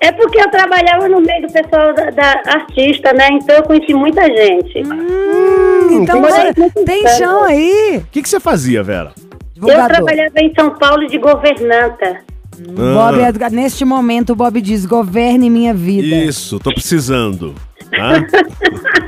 É 0.00 0.12
porque 0.12 0.38
eu 0.40 0.50
trabalhava 0.50 1.08
no 1.08 1.20
meio 1.20 1.46
do 1.46 1.52
pessoal 1.52 1.94
da, 1.94 2.10
da 2.10 2.42
artista, 2.46 3.12
né? 3.12 3.28
Então 3.32 3.56
eu 3.56 3.62
conheci 3.62 3.94
muita 3.94 4.22
gente. 4.24 4.82
Hum, 4.86 6.02
então 6.02 6.20
Mas 6.20 6.54
você 6.54 6.84
tem 6.84 7.06
chão 7.16 7.44
aí. 7.44 7.98
O 7.98 8.06
que, 8.10 8.22
que 8.22 8.28
você 8.28 8.40
fazia, 8.40 8.82
Vera? 8.82 9.12
Eu 9.16 9.38
Divulgador. 9.54 9.88
trabalhava 9.88 10.40
em 10.40 10.52
São 10.54 10.74
Paulo 10.74 11.06
de 11.06 11.18
governanta. 11.18 12.20
Bob, 12.58 13.20
é- 13.20 13.50
neste 13.50 13.84
momento, 13.84 14.30
o 14.30 14.36
Bob 14.36 14.60
diz: 14.60 14.84
governe 14.86 15.48
minha 15.48 15.74
vida. 15.74 16.14
Isso, 16.14 16.58
tô 16.58 16.72
precisando. 16.72 17.54
Hã? 17.98 18.24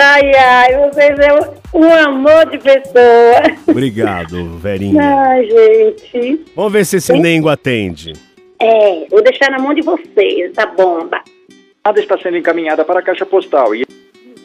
Ai, 0.00 0.30
ai, 0.32 0.88
vocês 0.88 1.18
é 1.18 1.76
um 1.76 1.92
amor 1.92 2.48
de 2.50 2.58
pessoa. 2.58 3.42
Obrigado, 3.66 4.56
Verinha. 4.58 5.02
Ai, 5.02 5.44
gente. 5.44 6.44
Vamos 6.54 6.72
ver 6.72 6.86
se 6.86 6.98
esse 6.98 7.12
Nengo 7.14 7.48
atende. 7.48 8.12
É, 8.60 9.06
vou 9.10 9.22
deixar 9.22 9.50
na 9.50 9.58
mão 9.58 9.74
de 9.74 9.82
vocês, 9.82 10.50
essa 10.50 10.66
bomba. 10.66 11.20
Nada 11.84 12.00
está 12.00 12.18
sendo 12.18 12.36
encaminhada 12.36 12.84
para 12.84 13.00
a 13.00 13.02
caixa 13.02 13.24
postal. 13.24 13.74
E 13.74 13.84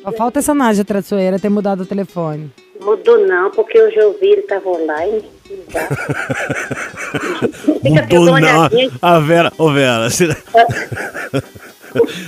Só 0.02 0.12
falta 0.12 0.40
essa 0.40 0.54
Nádia 0.54 0.86
traiçoeira 0.86 1.40
ter 1.40 1.50
mudado 1.50 1.82
o 1.82 1.86
telefone. 1.86 2.52
Mudou 2.82 3.26
não, 3.26 3.50
porque 3.52 3.80
hoje 3.82 3.96
eu 3.98 4.14
vi, 4.20 4.32
ele 4.34 4.42
tava 4.44 4.70
online. 4.70 5.24
Mudou 7.84 8.40
não. 8.40 8.70
A 9.02 9.20
Vera, 9.20 9.52
ô 9.58 9.72
Vera. 9.72 10.10
você- 10.10 10.30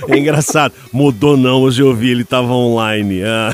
É 0.08 0.16
engraçado. 0.16 0.72
Mudou 0.92 1.36
não, 1.36 1.62
hoje 1.62 1.82
eu 1.82 1.92
vi, 1.92 2.10
ele 2.12 2.24
tava 2.24 2.52
online. 2.52 3.22
Ah. 3.24 3.52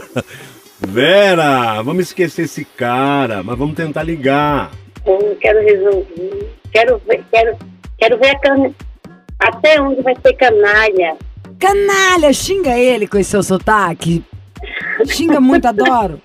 Vera, 0.80 1.80
vamos 1.82 2.06
esquecer 2.06 2.42
esse 2.42 2.64
cara, 2.64 3.42
mas 3.42 3.56
vamos 3.56 3.76
tentar 3.76 4.02
ligar. 4.02 4.72
Eu 5.06 5.36
quero 5.40 5.60
resolver. 5.60 6.48
Quero 6.74 7.00
ver, 7.06 7.24
quero, 7.30 7.56
quero 7.98 8.18
ver 8.18 8.38
can... 8.40 8.72
até 9.38 9.80
onde 9.80 10.02
vai 10.02 10.14
ser 10.20 10.32
canalha. 10.34 11.16
Canalha, 11.58 12.32
xinga 12.32 12.76
ele 12.76 13.06
com 13.06 13.16
esse 13.16 13.30
seu 13.30 13.42
sotaque. 13.42 14.24
Xinga 15.06 15.40
muito, 15.40 15.66
adoro. 15.66 16.20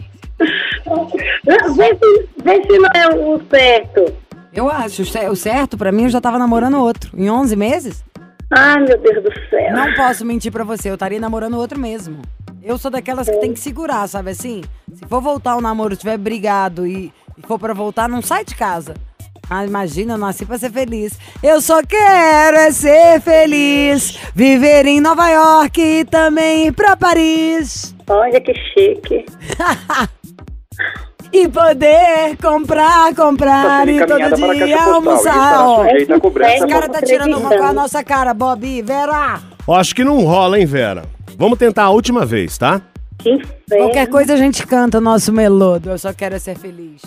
Vê 1.45 1.89
se, 1.95 2.29
vê 2.43 2.63
se 2.65 2.77
não 2.79 2.89
é 2.95 3.07
o 3.15 3.39
certo. 3.49 4.13
Eu 4.51 4.69
acho, 4.69 5.03
o 5.03 5.05
cer- 5.05 5.29
o 5.31 5.35
certo 5.35 5.77
pra 5.77 5.91
mim 5.91 6.03
eu 6.03 6.09
já 6.09 6.19
tava 6.19 6.39
namorando 6.39 6.77
outro. 6.79 7.11
Em 7.15 7.29
11 7.29 7.55
meses? 7.55 8.03
Ai, 8.51 8.79
meu 8.83 8.97
Deus 8.97 9.23
do 9.23 9.31
céu. 9.49 9.71
Não 9.73 9.93
posso 9.93 10.25
mentir 10.25 10.51
pra 10.51 10.63
você, 10.63 10.89
eu 10.89 10.95
estaria 10.95 11.19
namorando 11.19 11.53
outro 11.57 11.79
mesmo. 11.79 12.21
Eu 12.63 12.77
sou 12.77 12.89
daquelas 12.89 13.29
que 13.29 13.37
tem 13.37 13.53
que 13.53 13.59
segurar, 13.59 14.07
sabe 14.07 14.31
assim? 14.31 14.63
Se 14.93 15.05
for 15.07 15.21
voltar 15.21 15.55
o 15.55 15.61
namoro, 15.61 15.95
tiver 15.95 16.17
brigado 16.17 16.85
e, 16.87 17.13
e 17.37 17.41
for 17.47 17.59
pra 17.59 17.73
voltar, 17.73 18.09
não 18.09 18.21
sai 18.21 18.43
de 18.43 18.55
casa. 18.55 18.95
Ah, 19.49 19.65
imagina, 19.65 20.13
eu 20.13 20.17
nasci 20.17 20.45
pra 20.45 20.59
ser 20.59 20.71
feliz. 20.71 21.17
Eu 21.41 21.59
só 21.59 21.81
quero 21.81 22.57
é 22.57 22.71
ser 22.71 23.19
feliz, 23.21 24.19
viver 24.35 24.85
em 24.85 25.01
Nova 25.01 25.27
York 25.29 25.81
e 25.81 26.05
também 26.05 26.67
ir 26.67 26.71
pra 26.71 26.95
Paris. 26.95 27.95
Olha 28.07 28.39
que 28.39 28.53
chique. 28.53 29.25
E 31.31 31.47
poder 31.47 32.37
comprar, 32.41 33.13
comprar 33.13 33.87
e 33.87 34.03
todo 34.03 34.55
dia 34.55 34.81
almoçar. 34.81 35.63
ó. 35.63 35.85
Esse 35.85 36.65
cara 36.67 36.89
tá 36.89 37.01
tirando 37.03 37.37
uma 37.37 37.55
com 37.55 37.63
a 37.63 37.71
nossa 37.71 38.03
cara, 38.03 38.33
Bob, 38.33 38.81
Vera. 38.81 39.39
Ó, 39.67 39.75
acho 39.75 39.93
que 39.93 40.03
não 40.03 40.21
rola, 40.21 40.59
hein, 40.59 40.65
Vera? 40.65 41.03
Vamos 41.37 41.59
tentar 41.59 41.83
a 41.83 41.89
última 41.91 42.25
vez, 42.25 42.57
tá? 42.57 42.81
Que 43.19 43.29
inferno. 43.29 43.85
Qualquer 43.85 44.07
coisa 44.07 44.33
a 44.33 44.37
gente 44.37 44.65
canta 44.65 44.97
o 44.97 45.01
nosso 45.01 45.31
melodo, 45.31 45.91
eu 45.91 45.99
só 45.99 46.11
quero 46.13 46.35
é 46.35 46.39
ser 46.39 46.57
feliz. 46.57 47.01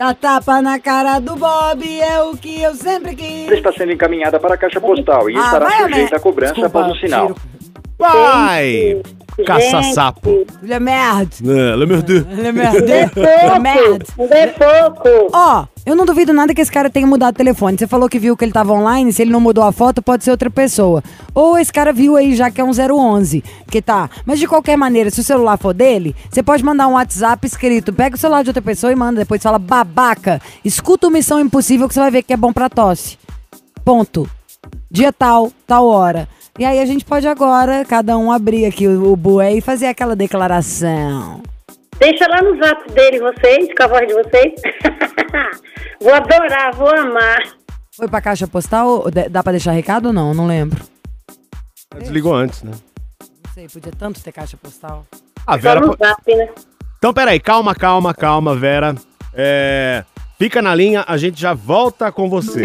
Dá 0.00 0.14
tapa 0.14 0.62
na 0.62 0.80
cara 0.80 1.18
do 1.18 1.36
Bob, 1.36 1.84
é 2.00 2.22
o 2.22 2.34
que 2.34 2.62
eu 2.62 2.74
sempre 2.74 3.14
quis. 3.14 3.50
está 3.52 3.70
sendo 3.70 3.92
encaminhada 3.92 4.40
para 4.40 4.54
a 4.54 4.56
caixa 4.56 4.80
postal 4.80 5.28
e 5.28 5.36
Ah, 5.36 5.40
estará 5.44 5.70
sujeita 5.72 6.16
à 6.16 6.20
cobrança 6.20 6.54
Desculpa, 6.54 6.78
após 6.80 6.96
o 6.96 7.00
sinal. 7.00 7.26
tiro. 7.26 7.40
Vai! 8.00 9.00
Caça-sapo. 9.46 10.44
Le 10.62 10.78
merde. 10.80 11.42
É, 11.48 11.76
le 11.76 11.86
merdu. 11.86 12.26
Le 12.28 12.52
merde. 12.52 12.82
Dê 12.82 13.06
Le 13.06 13.58
merde. 13.58 14.04
pouco. 14.16 14.28
Dê 14.28 14.46
pouco. 14.48 15.30
Ó, 15.32 15.64
eu 15.86 15.96
não 15.96 16.04
duvido 16.04 16.32
nada 16.32 16.52
que 16.52 16.60
esse 16.60 16.70
cara 16.70 16.90
tenha 16.90 17.06
mudado 17.06 17.34
o 17.34 17.38
telefone. 17.38 17.78
Você 17.78 17.86
falou 17.86 18.08
que 18.08 18.18
viu 18.18 18.36
que 18.36 18.44
ele 18.44 18.52
tava 18.52 18.72
online, 18.72 19.12
se 19.12 19.22
ele 19.22 19.30
não 19.30 19.40
mudou 19.40 19.64
a 19.64 19.72
foto, 19.72 20.02
pode 20.02 20.24
ser 20.24 20.30
outra 20.30 20.50
pessoa. 20.50 21.02
Ou 21.34 21.56
esse 21.58 21.72
cara 21.72 21.92
viu 21.92 22.16
aí 22.16 22.34
já 22.34 22.50
que 22.50 22.60
é 22.60 22.64
um 22.64 22.70
011, 22.70 23.42
que 23.70 23.80
tá. 23.80 24.10
Mas 24.26 24.38
de 24.38 24.46
qualquer 24.46 24.76
maneira, 24.76 25.10
se 25.10 25.20
o 25.20 25.24
celular 25.24 25.56
for 25.56 25.72
dele, 25.72 26.14
você 26.30 26.42
pode 26.42 26.62
mandar 26.64 26.86
um 26.88 26.94
WhatsApp 26.94 27.46
escrito, 27.46 27.92
pega 27.92 28.16
o 28.16 28.18
celular 28.18 28.42
de 28.42 28.50
outra 28.50 28.62
pessoa 28.62 28.92
e 28.92 28.96
manda, 28.96 29.20
depois 29.20 29.42
fala 29.42 29.58
babaca, 29.58 30.40
escuta 30.64 31.06
o 31.06 31.10
Missão 31.10 31.40
Impossível 31.40 31.88
que 31.88 31.94
você 31.94 32.00
vai 32.00 32.10
ver 32.10 32.22
que 32.22 32.32
é 32.32 32.36
bom 32.36 32.52
pra 32.52 32.68
tosse. 32.68 33.16
Ponto. 33.84 34.28
Dia 34.90 35.12
tal, 35.12 35.50
tal 35.66 35.86
hora. 35.86 36.28
E 36.58 36.64
aí 36.64 36.78
a 36.80 36.84
gente 36.86 37.04
pode 37.04 37.26
agora, 37.26 37.84
cada 37.84 38.16
um 38.18 38.30
abrir 38.30 38.66
aqui 38.66 38.86
o, 38.86 39.12
o 39.12 39.16
bué 39.16 39.54
e 39.54 39.60
fazer 39.60 39.86
aquela 39.86 40.14
declaração. 40.16 41.42
Deixa 41.98 42.26
lá 42.28 42.42
no 42.42 42.56
zap 42.62 42.90
dele 42.92 43.18
vocês, 43.20 43.68
com 43.76 43.82
a 43.82 43.86
voz 43.86 44.06
de 44.08 44.14
vocês. 44.14 44.54
vou 46.00 46.12
adorar, 46.14 46.74
vou 46.74 46.88
amar. 46.94 47.38
Foi 47.96 48.08
pra 48.08 48.20
caixa 48.20 48.46
postal? 48.46 49.04
Dá 49.30 49.42
pra 49.42 49.52
deixar 49.52 49.72
recado 49.72 50.06
ou 50.06 50.12
não? 50.12 50.32
Não 50.34 50.46
lembro. 50.46 50.82
Desligou 51.98 52.34
antes, 52.34 52.62
né? 52.62 52.72
Não 53.20 53.52
sei, 53.54 53.68
podia 53.68 53.92
tanto 53.98 54.22
ter 54.22 54.32
caixa 54.32 54.56
postal. 54.56 55.06
A 55.46 55.52
Só 55.54 55.58
Vera. 55.58 55.80
no 55.80 55.96
po- 55.96 56.04
zap, 56.04 56.34
né? 56.34 56.48
Então, 56.98 57.12
peraí, 57.12 57.40
calma, 57.40 57.74
calma, 57.74 58.14
calma, 58.14 58.54
Vera. 58.54 58.94
É, 59.34 60.04
Fica 60.38 60.62
na 60.62 60.74
linha, 60.74 61.04
a 61.06 61.18
gente 61.18 61.38
já 61.38 61.52
volta 61.52 62.10
com 62.10 62.30
você. 62.30 62.62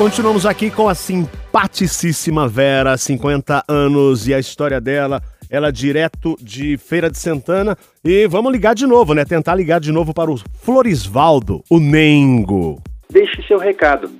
Continuamos 0.00 0.46
aqui 0.46 0.70
com 0.70 0.88
a 0.88 0.94
simpaticíssima 0.94 2.48
Vera, 2.48 2.96
50 2.96 3.64
anos, 3.68 4.26
e 4.26 4.32
a 4.32 4.38
história 4.38 4.80
dela, 4.80 5.20
ela 5.50 5.70
direto 5.70 6.38
de 6.40 6.78
Feira 6.78 7.10
de 7.10 7.18
Santana. 7.18 7.76
E 8.02 8.26
vamos 8.26 8.50
ligar 8.50 8.74
de 8.74 8.86
novo, 8.86 9.12
né? 9.12 9.26
Tentar 9.26 9.54
ligar 9.54 9.78
de 9.78 9.92
novo 9.92 10.14
para 10.14 10.30
o 10.30 10.40
Florisvaldo, 10.62 11.62
o 11.68 11.78
Nengo. 11.78 12.82
Deixe 13.12 13.42
seu 13.46 13.58
recado. 13.58 14.10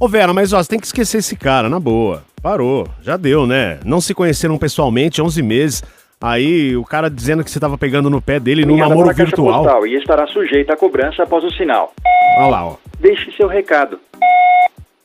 Ô 0.00 0.08
Vera, 0.08 0.32
mas 0.32 0.54
ó, 0.54 0.62
você 0.62 0.70
tem 0.70 0.80
que 0.80 0.86
esquecer 0.86 1.18
esse 1.18 1.36
cara, 1.36 1.68
na 1.68 1.78
boa. 1.78 2.24
Parou, 2.40 2.88
já 3.02 3.18
deu, 3.18 3.46
né? 3.46 3.78
Não 3.84 4.00
se 4.00 4.14
conheceram 4.14 4.56
pessoalmente, 4.56 5.20
11 5.20 5.42
meses. 5.42 5.82
Aí 6.22 6.76
o 6.76 6.84
cara 6.84 7.10
dizendo 7.10 7.42
que 7.42 7.50
você 7.50 7.58
tava 7.58 7.76
pegando 7.76 8.08
no 8.08 8.22
pé 8.22 8.38
dele 8.38 8.64
num 8.64 8.76
namoro 8.76 9.06
para 9.06 9.24
virtual. 9.24 9.64
postal 9.64 9.86
e 9.86 9.96
estará 9.96 10.26
sujeita 10.28 10.74
à 10.74 10.76
cobrança 10.76 11.24
após 11.24 11.42
o 11.42 11.50
sinal. 11.50 11.92
Olha 12.38 12.46
lá, 12.46 12.66
ó. 12.66 12.76
Deixe 13.00 13.32
seu 13.32 13.48
recado. 13.48 13.98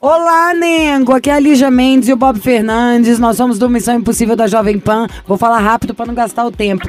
Olá, 0.00 0.54
Nengo. 0.54 1.12
Aqui 1.12 1.28
é 1.28 1.32
a 1.34 1.40
Lígia 1.40 1.72
Mendes 1.72 2.08
e 2.08 2.12
o 2.12 2.16
Bob 2.16 2.38
Fernandes. 2.38 3.18
Nós 3.18 3.36
somos 3.36 3.58
do 3.58 3.68
Missão 3.68 3.96
Impossível 3.96 4.36
da 4.36 4.46
Jovem 4.46 4.78
Pan. 4.78 5.08
Vou 5.26 5.36
falar 5.36 5.58
rápido 5.58 5.92
pra 5.92 6.06
não 6.06 6.14
gastar 6.14 6.46
o 6.46 6.52
tempo. 6.52 6.86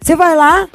Você 0.00 0.16
vai 0.16 0.34
lá, 0.34 0.68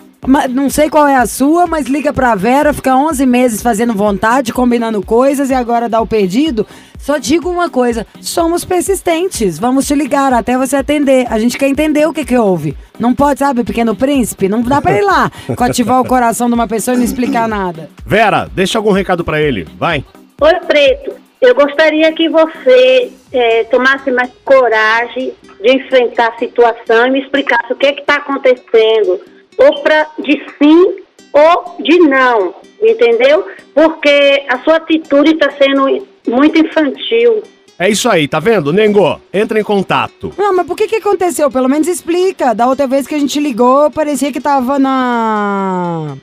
não 0.49 0.69
sei 0.69 0.89
qual 0.89 1.07
é 1.07 1.15
a 1.15 1.25
sua, 1.25 1.67
mas 1.67 1.87
liga 1.87 2.11
pra 2.13 2.35
Vera, 2.35 2.73
fica 2.73 2.95
11 2.95 3.25
meses 3.25 3.61
fazendo 3.61 3.93
vontade, 3.93 4.53
combinando 4.53 5.01
coisas 5.01 5.49
e 5.49 5.53
agora 5.53 5.89
dá 5.89 6.01
o 6.01 6.07
perdido. 6.07 6.65
Só 6.99 7.17
digo 7.17 7.49
uma 7.49 7.69
coisa, 7.69 8.07
somos 8.19 8.65
persistentes. 8.65 9.59
Vamos 9.59 9.85
te 9.85 9.93
ligar 9.93 10.33
até 10.33 10.57
você 10.57 10.75
atender. 10.75 11.27
A 11.29 11.37
gente 11.37 11.57
quer 11.57 11.67
entender 11.67 12.07
o 12.07 12.13
que 12.13 12.25
que 12.25 12.37
houve. 12.37 12.75
Não 12.99 13.13
pode, 13.13 13.39
sabe, 13.39 13.63
Pequeno 13.63 13.95
Príncipe? 13.95 14.49
Não 14.49 14.61
dá 14.61 14.81
pra 14.81 14.97
ir 14.97 15.03
lá, 15.03 15.31
cativar 15.57 16.01
o 16.01 16.07
coração 16.07 16.47
de 16.47 16.55
uma 16.55 16.67
pessoa 16.67 16.95
e 16.95 16.97
não 16.97 17.05
explicar 17.05 17.47
nada. 17.47 17.89
Vera, 18.05 18.49
deixa 18.51 18.79
algum 18.79 18.91
recado 18.91 19.23
pra 19.23 19.39
ele, 19.39 19.67
vai. 19.77 20.03
Oi, 20.41 20.53
Preto. 20.67 21.25
Eu 21.41 21.53
gostaria 21.53 22.11
que 22.13 22.27
você 22.27 23.11
é, 23.31 23.65
tomasse 23.65 24.09
mais 24.09 24.31
coragem 24.43 25.31
de 25.61 25.71
enfrentar 25.71 26.29
a 26.29 26.39
situação 26.39 27.05
e 27.05 27.11
me 27.11 27.21
explicasse 27.21 27.71
o 27.71 27.75
que 27.75 27.87
está 27.87 28.15
acontecendo, 28.15 29.21
ou 29.57 29.81
pra, 29.81 30.07
de 30.19 30.41
sim 30.57 30.97
ou 31.33 31.75
de 31.81 31.99
não, 31.99 32.55
entendeu? 32.81 33.45
Porque 33.73 34.45
a 34.49 34.59
sua 34.59 34.77
atitude 34.77 35.31
está 35.31 35.51
sendo 35.51 36.05
muito 36.27 36.57
infantil. 36.57 37.43
É 37.77 37.89
isso 37.89 38.09
aí, 38.09 38.25
tá 38.25 38.39
vendo? 38.39 38.71
Nengo, 38.71 39.19
entra 39.33 39.59
em 39.59 39.63
contato. 39.63 40.33
Não, 40.37 40.55
mas 40.55 40.65
por 40.65 40.77
que 40.77 40.87
que 40.87 40.95
aconteceu? 40.95 41.51
Pelo 41.51 41.67
menos 41.67 41.89
explica. 41.89 42.55
Da 42.55 42.67
outra 42.67 42.87
vez 42.87 43.05
que 43.05 43.13
a 43.13 43.19
gente 43.19 43.37
ligou, 43.37 43.91
parecia 43.91 44.31
que 44.31 44.39
tava 44.39 44.79
na... 44.79 46.15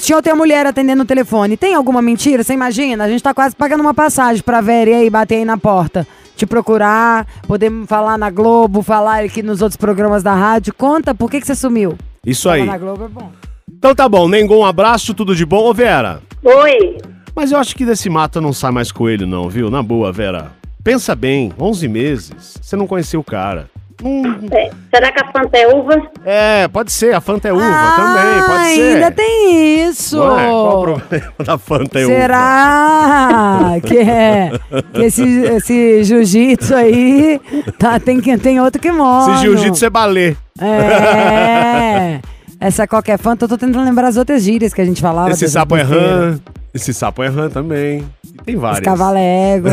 Tinha 0.00 0.16
outra 0.16 0.34
mulher 0.34 0.66
atendendo 0.66 1.02
o 1.02 1.06
telefone. 1.06 1.58
Tem 1.58 1.74
alguma 1.74 2.00
mentira? 2.00 2.42
Você 2.42 2.54
imagina? 2.54 3.04
A 3.04 3.08
gente 3.10 3.22
tá 3.22 3.34
quase 3.34 3.54
pagando 3.54 3.82
uma 3.82 3.92
passagem 3.92 4.42
pra 4.42 4.62
Vera 4.62 4.88
e 4.88 4.94
aí 4.94 5.10
bater 5.10 5.36
aí 5.36 5.44
na 5.44 5.58
porta. 5.58 6.06
Te 6.34 6.46
procurar, 6.46 7.26
poder 7.46 7.70
falar 7.86 8.16
na 8.16 8.30
Globo, 8.30 8.82
falar 8.82 9.22
aqui 9.22 9.42
nos 9.42 9.60
outros 9.60 9.76
programas 9.76 10.22
da 10.22 10.34
rádio. 10.34 10.72
Conta, 10.72 11.14
por 11.14 11.30
que 11.30 11.40
que 11.40 11.46
você 11.46 11.54
sumiu? 11.54 11.94
Isso 12.26 12.50
aí. 12.50 12.64
na 12.64 12.76
Globo 12.76 13.04
é 13.04 13.08
bom. 13.08 13.30
Então 13.72 13.94
tá 13.94 14.08
bom, 14.08 14.28
Nengo, 14.28 14.56
um 14.56 14.64
abraço, 14.64 15.14
tudo 15.14 15.34
de 15.34 15.46
bom. 15.46 15.64
Ô, 15.64 15.72
Vera, 15.72 16.20
Oi. 16.42 16.98
mas 17.34 17.52
eu 17.52 17.58
acho 17.58 17.74
que 17.76 17.86
desse 17.86 18.10
mato 18.10 18.40
não 18.40 18.52
sai 18.52 18.72
mais 18.72 18.90
coelho 18.90 19.26
não, 19.26 19.48
viu? 19.48 19.70
Na 19.70 19.82
boa, 19.82 20.12
Vera. 20.12 20.50
Pensa 20.82 21.14
bem, 21.14 21.52
11 21.58 21.88
meses, 21.88 22.58
você 22.60 22.76
não 22.76 22.86
conheceu 22.86 23.20
o 23.20 23.24
cara. 23.24 23.68
Hum, 24.04 24.22
É, 24.52 24.70
será 24.94 25.10
que 25.10 25.20
a 25.22 25.32
Fanta 25.32 25.56
é 25.56 25.66
uva? 25.74 26.02
é, 26.24 26.68
pode 26.68 26.92
ser, 26.92 27.14
a 27.14 27.20
Fanta 27.20 27.48
é 27.48 27.52
uva 27.52 27.62
também, 27.96 28.42
pode 28.42 28.62
Ah, 28.62 28.74
ser. 28.74 28.94
ainda 28.96 29.10
tem 29.10 29.88
isso. 29.88 30.18
Ué, 30.20 30.46
qual 30.48 30.78
o 30.78 30.82
problema 30.82 31.32
da 31.44 31.56
Fanta 31.58 31.98
é 32.00 32.04
uva? 32.04 32.14
Será 32.14 33.72
que 33.82 33.98
é 33.98 34.50
que 34.92 35.02
esse, 35.02 35.22
esse 35.24 36.04
jiu-jitsu 36.04 36.74
aí 36.74 37.40
tá, 37.78 37.98
tem, 37.98 38.20
que- 38.20 38.36
tem 38.36 38.60
outro 38.60 38.80
que 38.80 38.92
mora? 38.92 39.34
Se 39.36 39.42
jiu-jitsu 39.42 39.86
é 39.86 39.90
balé. 39.90 40.36
É. 40.60 42.20
Essa 42.60 42.86
qualquer 42.86 43.18
fã, 43.18 43.32
eu 43.32 43.36
tô 43.48 43.56
tentando 43.58 43.82
lembrar 43.84 44.08
as 44.08 44.16
outras 44.16 44.42
gírias 44.42 44.72
que 44.72 44.80
a 44.80 44.84
gente 44.84 45.00
falava. 45.00 45.30
Esse 45.30 45.48
sapo 45.48 45.76
é 45.76 45.82
rã, 45.82 46.38
esse 46.72 46.92
sapo 46.94 47.22
é 47.22 47.28
rã 47.28 47.48
também. 47.50 48.04
Tem 48.46 48.54
vários. 48.56 48.80
cavalo 48.80 49.18
é 49.18 49.56
égua. 49.56 49.72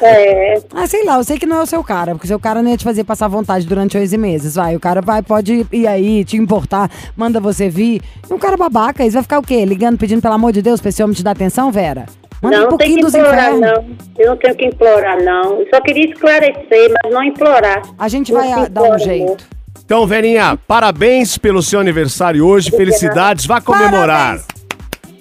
É. 0.00 0.62
ah, 0.74 0.86
sei 0.86 1.04
lá, 1.04 1.16
eu 1.16 1.24
sei 1.24 1.38
que 1.38 1.44
não 1.44 1.56
é 1.56 1.62
o 1.62 1.66
seu 1.66 1.82
cara, 1.82 2.12
porque 2.12 2.24
o 2.24 2.28
seu 2.28 2.38
cara 2.38 2.62
não 2.62 2.70
ia 2.70 2.76
te 2.76 2.84
fazer 2.84 3.02
passar 3.02 3.26
vontade 3.26 3.66
durante 3.66 3.98
11 3.98 4.16
meses. 4.16 4.54
Vai, 4.54 4.76
o 4.76 4.80
cara 4.80 5.00
vai, 5.00 5.22
pode 5.22 5.66
ir 5.72 5.86
aí, 5.88 6.24
te 6.24 6.36
importar, 6.36 6.88
manda 7.16 7.40
você 7.40 7.68
vir. 7.68 8.00
E 8.30 8.32
um 8.32 8.38
cara 8.38 8.56
babaca, 8.56 9.04
isso 9.04 9.14
vai 9.14 9.22
ficar 9.24 9.40
o 9.40 9.42
quê? 9.42 9.64
Ligando, 9.64 9.98
pedindo 9.98 10.22
pelo 10.22 10.34
amor 10.34 10.52
de 10.52 10.62
Deus 10.62 10.80
pra 10.80 10.90
esse 10.90 11.02
homem 11.02 11.14
te 11.14 11.24
dar 11.24 11.32
atenção, 11.32 11.72
Vera? 11.72 12.06
Manda 12.40 12.58
não, 12.58 12.66
um 12.66 12.70
não 12.70 12.76
tem 12.76 12.88
pouquinho 12.88 12.96
que 12.98 13.02
dos 13.04 13.14
implorar, 13.14 13.54
infernos. 13.54 13.60
não. 13.60 13.96
Eu 14.18 14.30
não 14.30 14.36
tenho 14.36 14.54
que 14.54 14.66
implorar, 14.66 15.24
não. 15.24 15.60
Eu 15.60 15.66
só 15.72 15.80
queria 15.80 16.10
esclarecer, 16.10 16.92
mas 17.02 17.12
não 17.12 17.24
implorar. 17.24 17.82
A 17.98 18.08
gente 18.08 18.32
Não 18.32 18.40
vai 18.40 18.52
ah, 18.52 18.68
dar 18.68 18.82
um 18.82 18.98
jeito. 18.98 19.44
Então, 19.84 20.06
Verinha, 20.06 20.56
parabéns 20.66 21.36
pelo 21.36 21.60
seu 21.62 21.80
aniversário 21.80 22.46
hoje, 22.46 22.70
felicidades, 22.70 23.46
vá 23.46 23.60
comemorar. 23.60 24.38
Parabéns. 24.38 24.61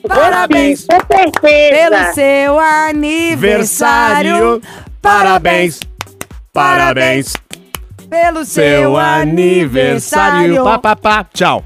Certeza. 0.05 0.87
Pelo 1.41 2.13
seu 2.13 2.59
aniversário. 2.59 4.61
Parabéns, 5.01 5.79
parabéns, 6.53 7.33
Pelo 8.09 8.45
seu, 8.45 8.97
aniversário. 8.97 10.63
Pá, 10.63 10.79
pá, 10.79 10.95
pá. 10.95 11.25
Tchau. 11.33 11.63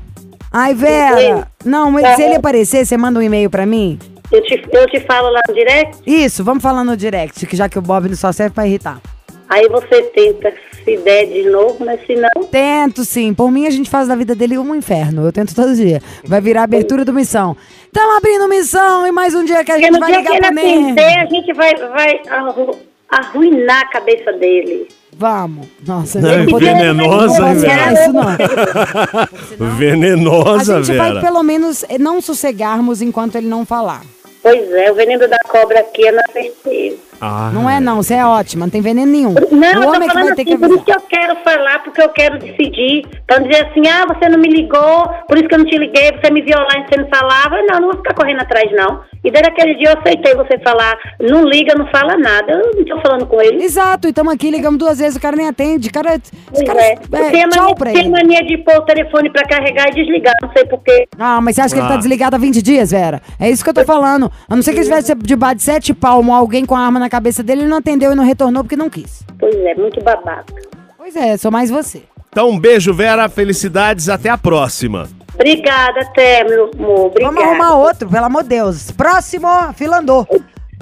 Ai, 0.52 0.74
Vera. 0.74 1.48
Não, 1.66 1.92
mas 1.92 2.16
se 2.16 2.22
ele 2.22 2.36
aparecer, 2.36 2.86
você 2.86 2.98
manda 2.98 3.20
um 3.20 3.22
e-mail 3.22 3.50
pra 3.50 3.66
mim? 3.66 4.00
Eu 4.32 4.42
te, 4.44 4.64
eu 4.72 4.88
te 4.88 5.00
falo 5.02 5.30
lá 5.30 5.40
no 5.48 5.54
direct, 5.54 5.98
Isso, 6.06 6.44
vamos 6.44 6.64
falar 6.64 6.84
no 6.84 6.98
direct, 6.98 7.46
que 7.46 7.56
já 7.56 7.70
que 7.70 7.78
o 7.78 7.82
Bob 7.82 8.14
só 8.16 8.32
serve 8.32 8.56
pra 8.56 8.66
irritar. 8.68 9.00
aí 9.48 9.68
você 9.70 10.02
tenta 10.16 10.52
se 10.84 10.98
der 10.98 11.28
de 11.28 11.50
novo, 11.50 11.78
mas 11.86 12.00
se 12.06 12.16
não, 12.16 12.44
Tento 12.52 13.06
sim. 13.06 13.34
Por 13.34 13.52
mim, 13.52 13.68
a 13.68 13.70
gente 13.70 13.90
faz 13.90 14.08
da 14.08 14.16
vida 14.16 14.36
dele 14.36 14.58
um 14.58 14.76
inferno. 14.76 15.26
Eu 15.26 15.32
tento 15.32 15.56
todo 15.56 15.76
dia. 15.76 16.02
Vai 16.24 16.42
virar 16.42 16.62
a 16.62 16.66
abertura 16.66 17.04
do 17.04 17.14
Missão. 17.14 17.56
Tamo 17.96 18.18
abrindo 18.18 18.50
Missão 18.50 19.08
e 19.08 19.12
mais 19.12 19.34
um 19.34 19.46
dia 19.46 19.64
que 19.64 19.72
a 19.72 19.78
gente 19.80 19.98
vai 19.98 20.12
dia 20.12 20.22
que 20.22 20.30
ligar 20.34 20.52
ele 20.52 20.60
atender, 20.60 21.18
a 21.18 21.26
gente 21.28 21.54
vai, 21.54 21.74
vai 21.76 22.20
arru- 22.30 22.78
arruinar 23.10 23.84
a 23.84 23.88
cabeça 23.88 24.34
dele. 24.34 24.90
Vamos. 25.18 25.68
Nossa, 25.88 26.20
Não, 26.20 26.46
venenosa, 26.60 27.40
não 27.40 27.56
Vera? 27.56 27.94
isso, 27.94 28.12
não. 28.12 28.28
A 29.66 29.70
Venenosa, 29.78 30.84
gente 30.84 30.98
vai 30.98 31.14
Vera. 31.14 31.22
pelo 31.26 31.42
menos 31.42 31.86
não 31.98 32.20
sossegarmos 32.20 33.02
enquanto 33.02 33.38
ele 33.38 33.48
não 33.48 33.66
falar. 33.66 34.02
Pois 34.44 34.70
é, 34.74 34.92
o 34.92 34.96
veneno 34.96 35.26
da 35.30 35.40
cobra 35.48 35.80
aqui 35.80 36.06
é 36.06 36.12
na 36.12 36.22
certeza. 36.34 36.98
Ah, 37.22 37.50
Não 37.54 37.70
é 37.70 37.80
não, 37.80 37.98
você 37.98 38.16
é 38.16 38.26
ótima, 38.26 38.66
não 38.66 38.72
tem 38.72 38.82
veneno 38.82 39.12
nenhum. 39.12 39.34
Não, 39.52 39.80
o 39.82 39.84
eu 39.84 39.90
homem 39.90 40.04
é 40.04 40.08
que 40.08 40.14
falando 40.14 40.26
vai 40.28 40.36
ter 40.36 40.42
assim, 40.44 40.52
que 40.52 40.58
por 40.58 40.70
isso 40.70 40.84
que 40.84 40.92
eu 40.92 41.02
quero 41.02 41.36
falar, 41.44 41.80
porque 41.84 42.02
eu 42.02 42.10
quero 42.10 42.40
decidir. 42.40 43.06
Pra 43.28 43.40
não 43.40 43.48
dizer 43.48 43.66
assim, 43.68 43.88
ah, 43.88 44.06
você 44.08 44.30
não 44.30 44.38
me 44.40 44.48
ligou, 44.50 45.08
por 45.28 45.38
isso 45.38 45.48
que 45.48 45.56
eu 45.56 45.60
não 45.60 45.66
te 45.66 45.78
liguei, 45.78 46.12
você 46.12 46.32
me 46.32 46.42
viu 46.42 46.58
online, 46.58 46.86
você 46.90 47.00
não 47.02 47.08
falava. 47.10 47.56
Não, 47.70 47.80
não 47.80 47.88
vou 47.90 47.98
ficar 47.98 48.14
correndo 48.14 48.42
atrás, 48.42 48.72
não. 48.72 49.02
E 49.24 49.32
desde 49.32 49.50
aquele 49.50 49.76
dia 49.76 49.90
eu 49.90 49.98
aceitei 50.00 50.36
você 50.36 50.60
falar, 50.60 50.96
não 51.20 51.44
liga, 51.46 51.74
não 51.76 51.88
fala 51.88 52.16
nada. 52.18 52.52
Eu 52.54 52.72
não 52.76 52.86
tô 52.86 53.02
falando 53.02 53.26
com 53.26 53.42
ele. 53.42 53.64
Exato, 53.64 54.08
e 54.08 54.10
estamos 54.12 54.34
aqui, 54.34 54.52
ligamos 54.52 54.78
duas 54.78 55.00
vezes, 55.00 55.16
o 55.18 55.22
cara 55.22 55.36
nem 55.36 55.48
atende. 55.48 55.90
Cara, 55.90 56.16
esse 56.54 56.64
cara, 56.66 56.80
é. 56.82 56.92
é, 56.94 57.30
tem, 57.32 57.50
tchau 57.50 57.62
mania, 57.64 57.76
pra 57.76 57.92
tem 57.92 58.02
ele. 58.02 58.10
mania 58.10 58.44
de 58.44 58.58
pôr 58.60 58.76
o 58.78 58.82
telefone 58.82 59.32
pra 59.32 59.44
carregar 59.48 59.88
e 59.90 59.96
desligar, 59.96 60.34
não 60.44 60.52
sei 60.52 60.66
porquê. 60.66 61.08
Ah, 61.18 61.42
mas 61.42 61.56
você 61.56 61.62
acha 61.62 61.74
que 61.74 61.80
ele 61.80 61.88
tá 61.88 61.96
Ah. 61.96 61.98
desligado 61.98 62.36
há 62.36 62.40
20 62.40 62.62
dias, 62.62 62.92
Vera? 62.92 63.22
É 63.40 63.50
isso 63.50 63.64
que 63.64 63.70
eu 63.70 63.74
tô 63.74 63.84
falando. 63.84 64.32
A 64.48 64.56
não 64.56 64.62
ser 64.62 64.72
que 64.74 64.78
ele 64.78 64.86
tivesse 64.86 65.16
debaixo 65.16 65.56
de 65.56 65.64
sete 65.64 65.94
palmos, 65.94 66.36
alguém 66.36 66.64
com 66.66 66.76
a 66.76 66.80
arma 66.82 67.00
na 67.00 67.05
cabeça 67.10 67.44
dele, 67.44 67.62
ele 67.62 67.70
não 67.70 67.78
atendeu 67.78 68.12
e 68.12 68.16
não 68.16 68.24
retornou 68.24 68.64
porque 68.64 68.76
não 68.76 68.90
quis. 68.90 69.24
Pois 69.40 69.56
é, 69.56 69.76
muito 69.76 70.04
babaca. 70.04 70.54
Pois 70.98 71.16
é, 71.16 71.38
sou 71.38 71.52
mais 71.52 71.70
você. 71.70 72.04
Então, 72.30 72.50
um 72.50 72.60
beijo, 72.60 72.94
Vera, 72.94 73.30
felicidades, 73.30 74.10
até 74.10 74.30
a 74.30 74.38
próxima. 74.38 75.08
Obrigada, 75.36 76.02
até, 76.02 76.44
meu 76.44 76.72
amor. 76.74 77.06
Obrigada. 77.08 77.34
Vamos 77.34 77.50
arrumar 77.50 77.78
outro, 77.78 78.10
pelo 78.10 78.26
amor 78.26 78.44
de 78.44 78.50
Deus. 78.50 78.92
Próximo, 78.92 79.48
fila 79.74 80.00
andou. 80.00 80.28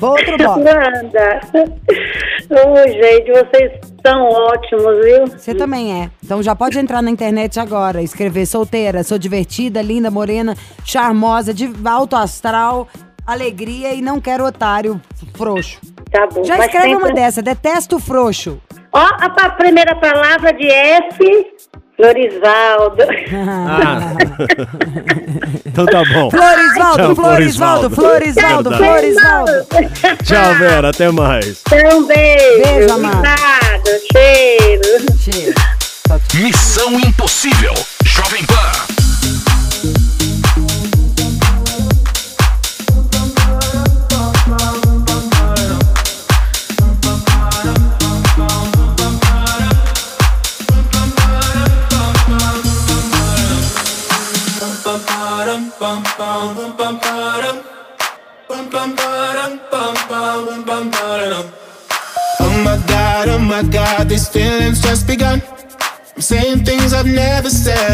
Outro 0.02 0.38
Bob. 0.38 0.64
Nada. 0.64 1.42
Ô, 2.50 2.88
gente, 2.88 3.32
vocês 3.32 3.72
são 4.06 4.24
ótimos, 4.24 5.06
viu? 5.06 5.28
Você 5.28 5.54
também 5.56 6.04
é. 6.04 6.10
Então 6.24 6.42
já 6.42 6.56
pode 6.56 6.78
entrar 6.78 7.02
na 7.02 7.10
internet 7.10 7.60
agora, 7.60 8.02
escrever 8.02 8.46
solteira, 8.46 9.04
sou 9.04 9.18
divertida, 9.18 9.82
linda, 9.82 10.12
morena, 10.12 10.56
charmosa, 10.84 11.54
de 11.54 11.72
alto 11.86 12.16
astral, 12.16 12.88
alegria 13.26 13.94
e 13.94 14.02
não 14.02 14.20
quero 14.20 14.46
otário 14.46 15.00
frouxo. 15.34 15.80
Tá 16.14 16.28
bom. 16.28 16.44
Já 16.44 16.58
escreve 16.60 16.90
sempre- 16.90 17.04
uma 17.04 17.12
dessa, 17.14 17.42
detesto 17.42 18.00
frouxo. 18.00 18.62
Ó, 18.92 19.00
a 19.20 19.30
pa- 19.32 19.50
primeira 19.50 19.96
palavra 19.96 20.54
de 20.54 20.70
F, 20.70 21.48
Florivaldo. 21.98 23.04
Ah. 23.48 24.14
então 25.66 25.86
tá 25.88 26.04
bom. 26.14 26.30
Florisvaldo, 26.30 26.98
Tchau, 27.04 27.16
Florisvaldo, 27.16 27.90
Florisvaldo. 27.90 28.78
Florisvaldo. 28.78 29.52
Tchau, 30.24 30.54
Vera, 30.60 30.90
até 30.90 31.10
mais. 31.10 31.62
Então, 31.72 32.00
um 32.00 32.06
beijo. 32.06 32.62
Beijo, 32.64 32.94
amado. 32.94 33.18
Obrigado, 33.18 34.02
cheiro. 34.12 35.18
Cheiro. 35.18 35.56
Missão 36.36 37.00
Impossível. 37.00 37.74
Jovem 38.06 38.44
Pan. 38.46 38.93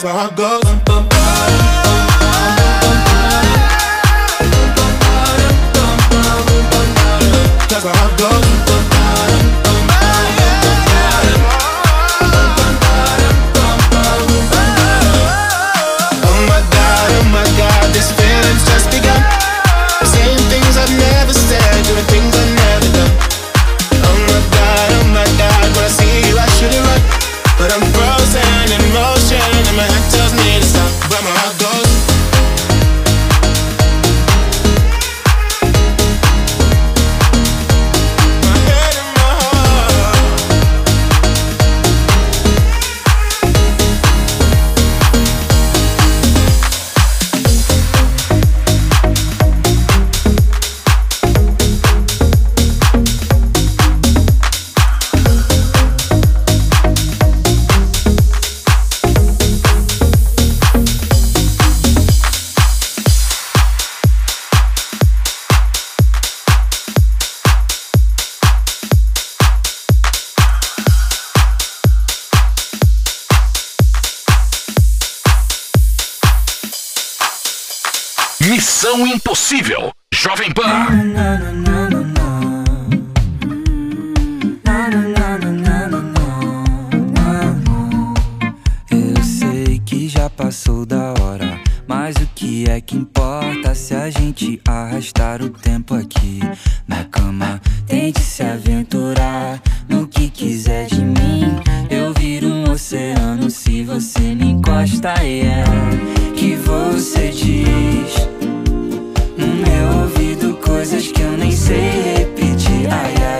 that's 0.00 0.04
where 0.04 0.14
I 0.14 0.80
go. 0.84 0.97
Mas 92.08 92.16
o 92.16 92.26
que 92.34 92.64
é 92.70 92.80
que 92.80 92.96
importa 92.96 93.74
se 93.74 93.94
a 93.94 94.08
gente 94.08 94.58
arrastar 94.66 95.42
o 95.42 95.50
tempo 95.50 95.92
aqui 95.92 96.40
na 96.86 97.04
cama? 97.04 97.60
Tente 97.86 98.20
se 98.20 98.42
aventurar 98.42 99.60
no 99.86 100.08
que 100.08 100.30
quiser 100.30 100.86
de 100.86 101.04
mim. 101.04 101.60
Eu 101.90 102.14
viro 102.14 102.48
um 102.48 102.70
oceano 102.70 103.50
se 103.50 103.84
você 103.84 104.20
me 104.20 104.52
encosta, 104.52 105.22
e 105.22 105.42
é 105.42 105.64
que 106.34 106.54
você 106.54 107.28
diz 107.28 108.26
no 109.36 109.46
meu 109.46 110.00
ouvido 110.04 110.54
coisas 110.64 111.08
que 111.08 111.20
eu 111.20 111.36
nem 111.36 111.52
sei 111.52 112.14
repetir. 112.16 112.88
Ai, 112.90 113.14
ai, 113.22 113.37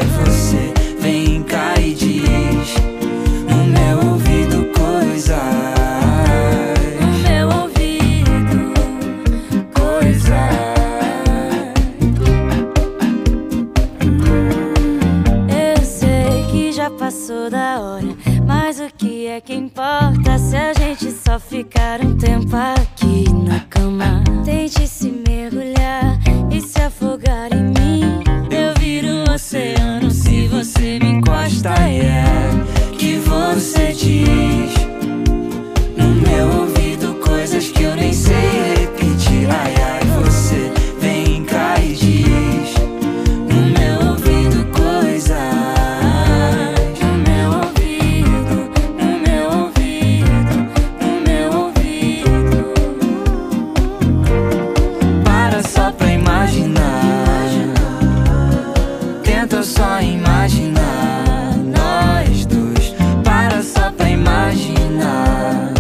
só 21.28 21.38
ficar 21.38 22.00
um 22.00 22.16
tempo 22.16 22.56
aqui 22.56 23.30
na 23.30 23.60
cama? 23.68 24.24
Tente 24.46 24.88
se 24.88 25.10
mergulhar 25.28 26.18
e 26.50 26.58
se 26.58 26.80
afogar 26.80 27.52
em 27.52 27.64
mim. 27.64 28.22
Eu 28.50 28.72
viro 28.80 29.08
um 29.08 29.34
oceano 29.34 30.10
se 30.10 30.46
você 30.46 30.98
me 30.98 31.10
encosta. 31.10 31.74
E 31.86 32.00
é 32.00 32.94
que 32.96 33.16
você 33.18 33.92
diz 33.92 34.72
no 35.98 36.14
meu 36.14 36.60
ouvido 36.60 36.67
Tenta 59.48 59.62
só 59.62 60.02
imaginar 60.02 61.56
nós 61.56 62.44
dois. 62.44 62.94
Para 63.24 63.62
só 63.62 63.90
pra 63.92 64.10
imaginar. 64.10 65.72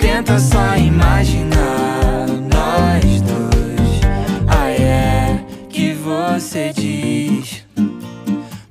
Tenta 0.00 0.38
só 0.38 0.74
imaginar 0.74 2.26
nós 2.50 3.20
dois. 3.20 4.00
Ai, 4.46 4.76
é 4.76 5.44
que 5.68 5.92
você 5.92 6.72
diz 6.72 7.62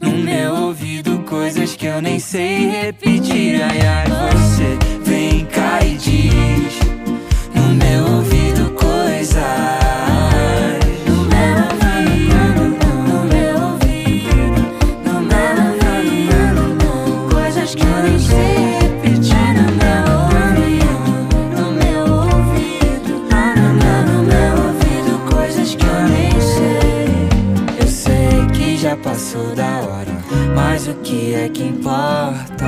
no 0.01 0.18
meu 0.18 0.56
ouvido 0.56 1.20
coisas 1.20 1.76
que 1.76 1.86
eu 1.86 2.01
nem 2.01 2.18
sei 2.18 2.72
repetir. 2.72 3.62
Ai, 3.62 3.82
ai, 3.82 4.12
que 31.34 31.39
é 31.39 31.49
que 31.49 31.63
importa? 31.63 32.63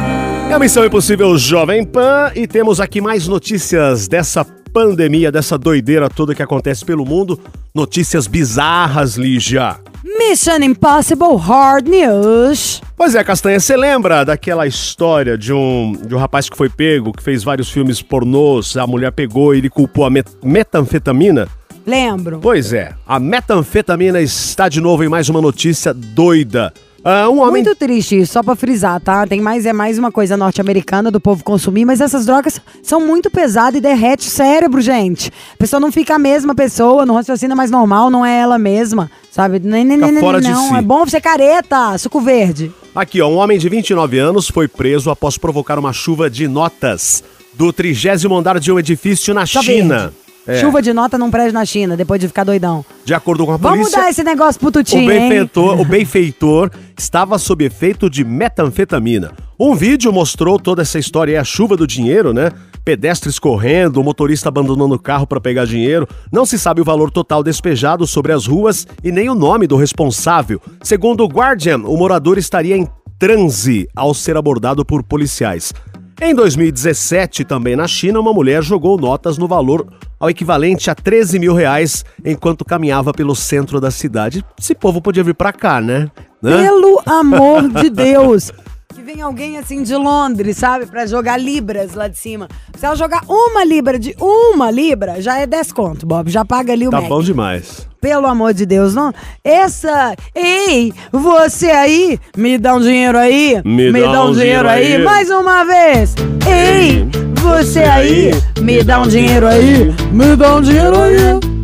É 0.49 0.53
a 0.53 0.57
Missão 0.57 0.83
Impossível 0.83 1.37
Jovem 1.37 1.85
Pan 1.85 2.31
e 2.33 2.47
temos 2.47 2.79
aqui 2.79 2.99
mais 2.99 3.27
notícias 3.27 4.07
dessa 4.07 4.43
pandemia, 4.43 5.31
dessa 5.31 5.55
doideira 5.55 6.09
toda 6.09 6.33
que 6.33 6.41
acontece 6.41 6.83
pelo 6.83 7.05
mundo. 7.05 7.39
Notícias 7.75 8.25
bizarras, 8.25 9.17
Lígia. 9.17 9.75
Mission 10.03 10.63
Impossible 10.63 11.35
Hard 11.37 11.87
News. 11.87 12.81
Pois 12.97 13.13
é, 13.13 13.23
Castanha, 13.23 13.59
você 13.59 13.77
lembra 13.77 14.23
daquela 14.23 14.65
história 14.65 15.37
de 15.37 15.53
um, 15.53 15.93
de 16.03 16.15
um 16.15 16.17
rapaz 16.17 16.49
que 16.49 16.57
foi 16.57 16.67
pego, 16.67 17.13
que 17.13 17.21
fez 17.21 17.43
vários 17.43 17.69
filmes 17.69 18.01
pornôs, 18.01 18.75
a 18.77 18.87
mulher 18.87 19.11
pegou 19.11 19.53
e 19.53 19.59
ele 19.59 19.69
culpou 19.69 20.05
a 20.05 20.09
met 20.09 20.27
metanfetamina? 20.43 21.47
Lembro. 21.85 22.39
Pois 22.41 22.73
é, 22.73 22.95
a 23.05 23.19
metanfetamina 23.19 24.19
está 24.21 24.67
de 24.67 24.81
novo 24.81 25.03
em 25.03 25.09
mais 25.09 25.29
uma 25.29 25.39
notícia 25.39 25.93
doida. 25.93 26.73
Ah, 27.07 27.29
um 27.29 27.39
homem 27.39 27.63
Muito 27.63 27.75
triste 27.75 28.19
isso, 28.19 28.33
só 28.33 28.41
pra 28.41 28.55
frisar, 28.55 28.99
tá? 28.99 29.27
Tem 29.27 29.39
mais, 29.39 29.63
é 29.67 29.71
mais 29.71 29.99
uma 29.99 30.11
coisa 30.11 30.35
norte-americana 30.35 31.11
do 31.11 31.19
povo 31.19 31.43
consumir, 31.43 31.85
mas 31.85 32.01
essas 32.01 32.25
drogas 32.25 32.59
são 32.81 32.99
muito 32.99 33.29
pesadas 33.29 33.77
e 33.77 33.81
derrete 33.81 34.27
o 34.27 34.31
cérebro, 34.31 34.81
gente. 34.81 35.31
A 35.53 35.57
pessoa 35.57 35.79
não 35.79 35.91
fica 35.91 36.15
a 36.15 36.19
mesma 36.19 36.55
pessoa, 36.55 37.05
não 37.05 37.13
raciocina 37.13 37.55
mais 37.55 37.69
normal, 37.69 38.09
não 38.09 38.25
é 38.25 38.39
ela 38.39 38.57
mesma, 38.57 39.11
sabe? 39.29 39.59
Nem, 39.59 39.85
nem, 39.85 39.99
nem, 39.99 40.19
fora 40.19 40.41
de 40.41 40.49
não, 40.49 40.69
si. 40.69 40.75
é 40.77 40.81
bom 40.81 41.05
ser 41.05 41.21
careta, 41.21 41.95
suco 41.99 42.19
verde. 42.19 42.71
Aqui, 42.95 43.21
ó, 43.21 43.27
um 43.29 43.35
homem 43.35 43.59
de 43.59 43.69
29 43.69 44.17
anos 44.17 44.47
foi 44.49 44.67
preso 44.67 45.11
após 45.11 45.37
provocar 45.37 45.77
uma 45.77 45.93
chuva 45.93 46.27
de 46.27 46.47
notas 46.47 47.23
do 47.53 47.71
trigésimo 47.71 48.35
andar 48.35 48.59
de 48.59 48.71
um 48.71 48.79
edifício 48.79 49.31
na 49.31 49.45
Só 49.45 49.61
China. 49.61 49.99
verde. 49.99 50.24
É. 50.47 50.59
Chuva 50.59 50.81
de 50.81 50.93
nota 50.93 51.17
num 51.17 51.31
prédio 51.31 51.53
na 51.53 51.65
China, 51.65 51.97
depois 51.97 52.21
de 52.21 52.27
ficar 52.27 52.43
doidão. 52.43 52.85
De 53.03 53.13
acordo 53.13 53.45
com 53.45 53.53
a 53.53 53.57
Vamos 53.57 53.77
polícia, 53.79 53.97
mudar 53.97 54.09
esse 54.11 54.23
negócio 54.23 54.59
pro 54.59 54.69
o 54.69 54.71
Tutinho, 54.71 55.11
hein? 55.11 55.29
benfeitor, 55.29 55.79
o 55.79 55.85
benfeitor 55.85 56.71
estava 56.97 57.37
sob 57.39 57.65
efeito 57.65 58.09
de 58.09 58.23
metanfetamina. 58.23 59.31
Um 59.59 59.73
vídeo 59.73 60.11
mostrou 60.11 60.59
toda 60.59 60.81
essa 60.81 60.99
história 60.99 61.33
e 61.33 61.37
a 61.37 61.43
chuva 61.43 61.75
do 61.75 61.87
dinheiro, 61.87 62.33
né? 62.33 62.51
Pedestres 62.83 63.39
correndo, 63.39 63.97
o 63.97 64.03
motorista 64.03 64.49
abandonando 64.49 64.93
o 64.93 64.99
carro 64.99 65.25
para 65.25 65.41
pegar 65.41 65.65
dinheiro. 65.65 66.07
Não 66.31 66.45
se 66.45 66.59
sabe 66.59 66.81
o 66.81 66.85
valor 66.85 67.09
total 67.09 67.41
despejado 67.41 68.05
sobre 68.05 68.31
as 68.31 68.45
ruas 68.45 68.85
e 69.03 69.11
nem 69.11 69.29
o 69.29 69.33
nome 69.33 69.65
do 69.65 69.75
responsável. 69.75 70.61
Segundo 70.83 71.23
o 71.23 71.27
Guardian, 71.27 71.79
o 71.79 71.97
morador 71.97 72.37
estaria 72.37 72.77
em 72.77 72.87
transe 73.17 73.87
ao 73.95 74.13
ser 74.13 74.37
abordado 74.37 74.85
por 74.85 75.01
policiais. 75.01 75.73
Em 76.21 76.33
2017, 76.33 77.43
também 77.43 77.75
na 77.75 77.87
China, 77.87 78.21
uma 78.21 78.33
mulher 78.33 78.63
jogou 78.63 78.97
notas 78.97 79.37
no 79.37 79.47
valor 79.47 79.85
ao 80.17 80.29
equivalente 80.29 80.89
a 80.89 80.95
13 80.95 81.37
mil 81.39 81.53
reais 81.53 82.05
enquanto 82.23 82.63
caminhava 82.63 83.11
pelo 83.13 83.35
centro 83.35 83.81
da 83.81 83.91
cidade. 83.91 84.43
Esse 84.57 84.73
povo 84.73 85.01
podia 85.01 85.23
vir 85.23 85.35
pra 85.35 85.51
cá, 85.51 85.81
né? 85.81 86.09
Né? 86.41 86.63
Pelo 86.63 87.01
amor 87.05 87.67
de 87.69 87.89
Deus. 87.89 88.51
Vem 89.05 89.21
alguém 89.21 89.59
assim 89.59 89.83
de 89.83 89.93
Londres, 89.95 90.57
sabe? 90.57 90.87
Pra 90.87 91.05
jogar 91.05 91.37
libras 91.37 91.93
lá 91.93 92.07
de 92.07 92.17
cima. 92.17 92.47
Se 92.75 92.87
ela 92.87 92.95
jogar 92.95 93.21
uma 93.27 93.63
libra 93.63 93.99
de 93.99 94.15
uma 94.19 94.71
libra, 94.71 95.21
já 95.21 95.37
é 95.37 95.45
10 95.45 95.71
conto, 95.73 96.07
Bob. 96.07 96.27
Já 96.31 96.43
paga 96.43 96.73
ali 96.73 96.87
o 96.87 96.89
Tá 96.89 97.01
Mac. 97.01 97.09
bom 97.09 97.21
demais. 97.21 97.87
Pelo 98.01 98.25
amor 98.25 98.51
de 98.51 98.65
Deus, 98.65 98.95
não. 98.95 99.13
Essa. 99.43 100.15
Ei, 100.33 100.91
você 101.11 101.67
aí, 101.69 102.19
me 102.35 102.57
dá 102.57 102.73
um 102.73 102.79
dinheiro 102.79 103.19
aí. 103.19 103.61
Me 103.63 103.91
dá 103.91 104.25
um 104.25 104.31
dinheiro 104.31 104.67
aí. 104.67 104.97
Mais 104.97 105.29
uma 105.29 105.63
vez. 105.63 106.15
Ei, 106.49 107.07
você 107.43 107.81
aí, 107.83 108.31
me 108.59 108.83
dá 108.83 109.01
um 109.03 109.07
dinheiro 109.07 109.45
aí. 109.45 109.93
Me 110.11 110.35
dá 110.35 110.55
um 110.55 110.61
dinheiro 110.61 110.95
aí. 110.99 111.54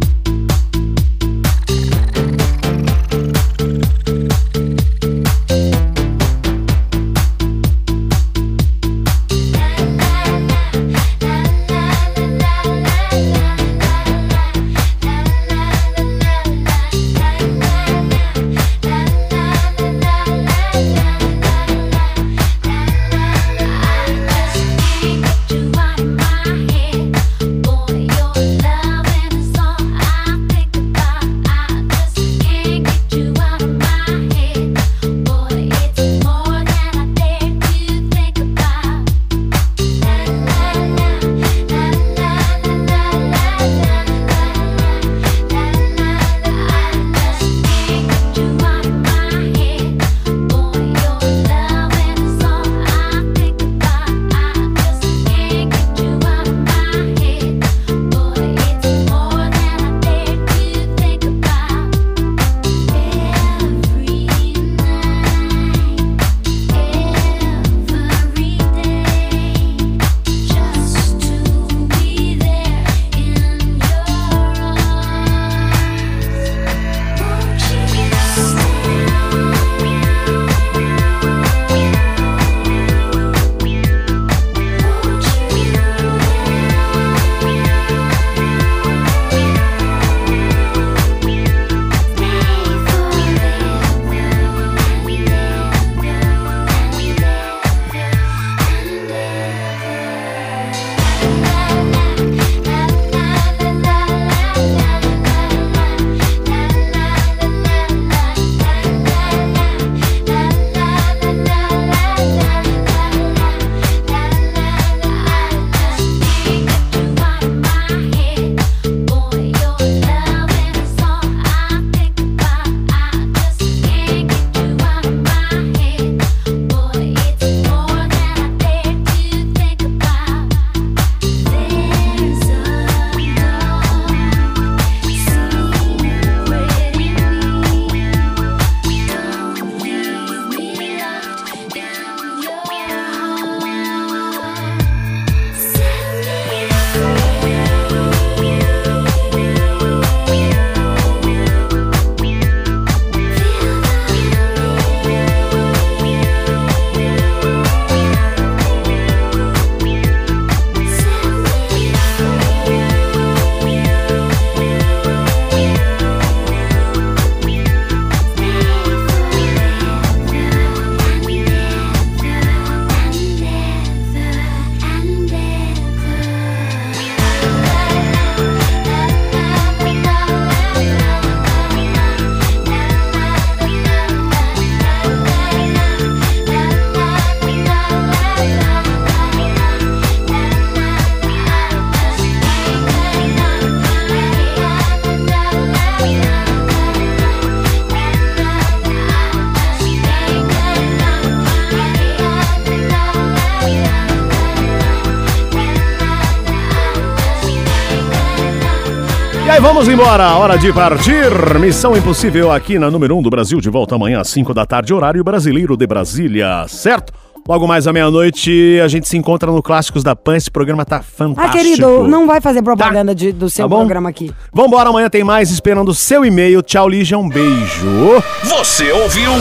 Vamos 209.81 209.87
embora. 209.99 210.35
Hora 210.35 210.57
de 210.59 210.71
partir. 210.71 211.31
Missão 211.59 211.97
Impossível 211.97 212.51
aqui 212.51 212.77
na 212.77 212.91
número 212.91 213.15
1 213.15 213.19
um 213.19 213.21
do 213.23 213.31
Brasil. 213.31 213.59
De 213.59 213.67
volta 213.69 213.95
amanhã 213.95 214.19
às 214.21 214.27
5 214.27 214.53
da 214.53 214.63
tarde, 214.63 214.93
horário 214.93 215.23
brasileiro 215.23 215.75
de 215.75 215.87
Brasília, 215.87 216.65
certo? 216.67 217.11
Logo 217.49 217.65
mais 217.67 217.87
à 217.87 217.93
meia-noite, 217.93 218.79
a 218.83 218.87
gente 218.87 219.07
se 219.07 219.17
encontra 219.17 219.51
no 219.51 219.63
Clássicos 219.63 220.03
da 220.03 220.15
Pan. 220.15 220.35
Esse 220.37 220.51
programa 220.51 220.85
tá 220.85 220.97
Ah, 220.97 221.01
fantástico. 221.01 221.57
querido, 221.57 222.07
não 222.07 222.27
vai 222.27 222.39
fazer 222.39 222.61
propaganda 222.61 223.15
de- 223.15 223.31
do 223.31 223.49
seu 223.49 223.67
Tá 223.67 223.75
programa 223.75 224.09
aqui. 224.09 224.31
Vambora, 224.53 224.89
amanhã 224.89 225.09
tem 225.09 225.23
mais 225.23 225.49
esperando 225.49 225.89
o 225.89 225.95
seu 225.95 226.23
e-mail. 226.23 226.61
Tchau, 226.61 226.87
Lígia, 226.87 227.17
um 227.17 227.27
beijo. 227.27 228.21
Você 228.43 228.91
ouviu? 228.91 229.31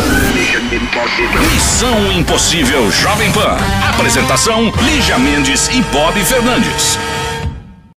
Missão 1.52 2.10
Impossível 2.12 2.90
Jovem 2.90 3.30
Pan. 3.32 3.58
Apresentação: 3.90 4.72
Lígia 4.82 5.18
Mendes 5.18 5.68
e 5.68 5.82
Bob 5.92 6.18
Fernandes. 6.24 6.98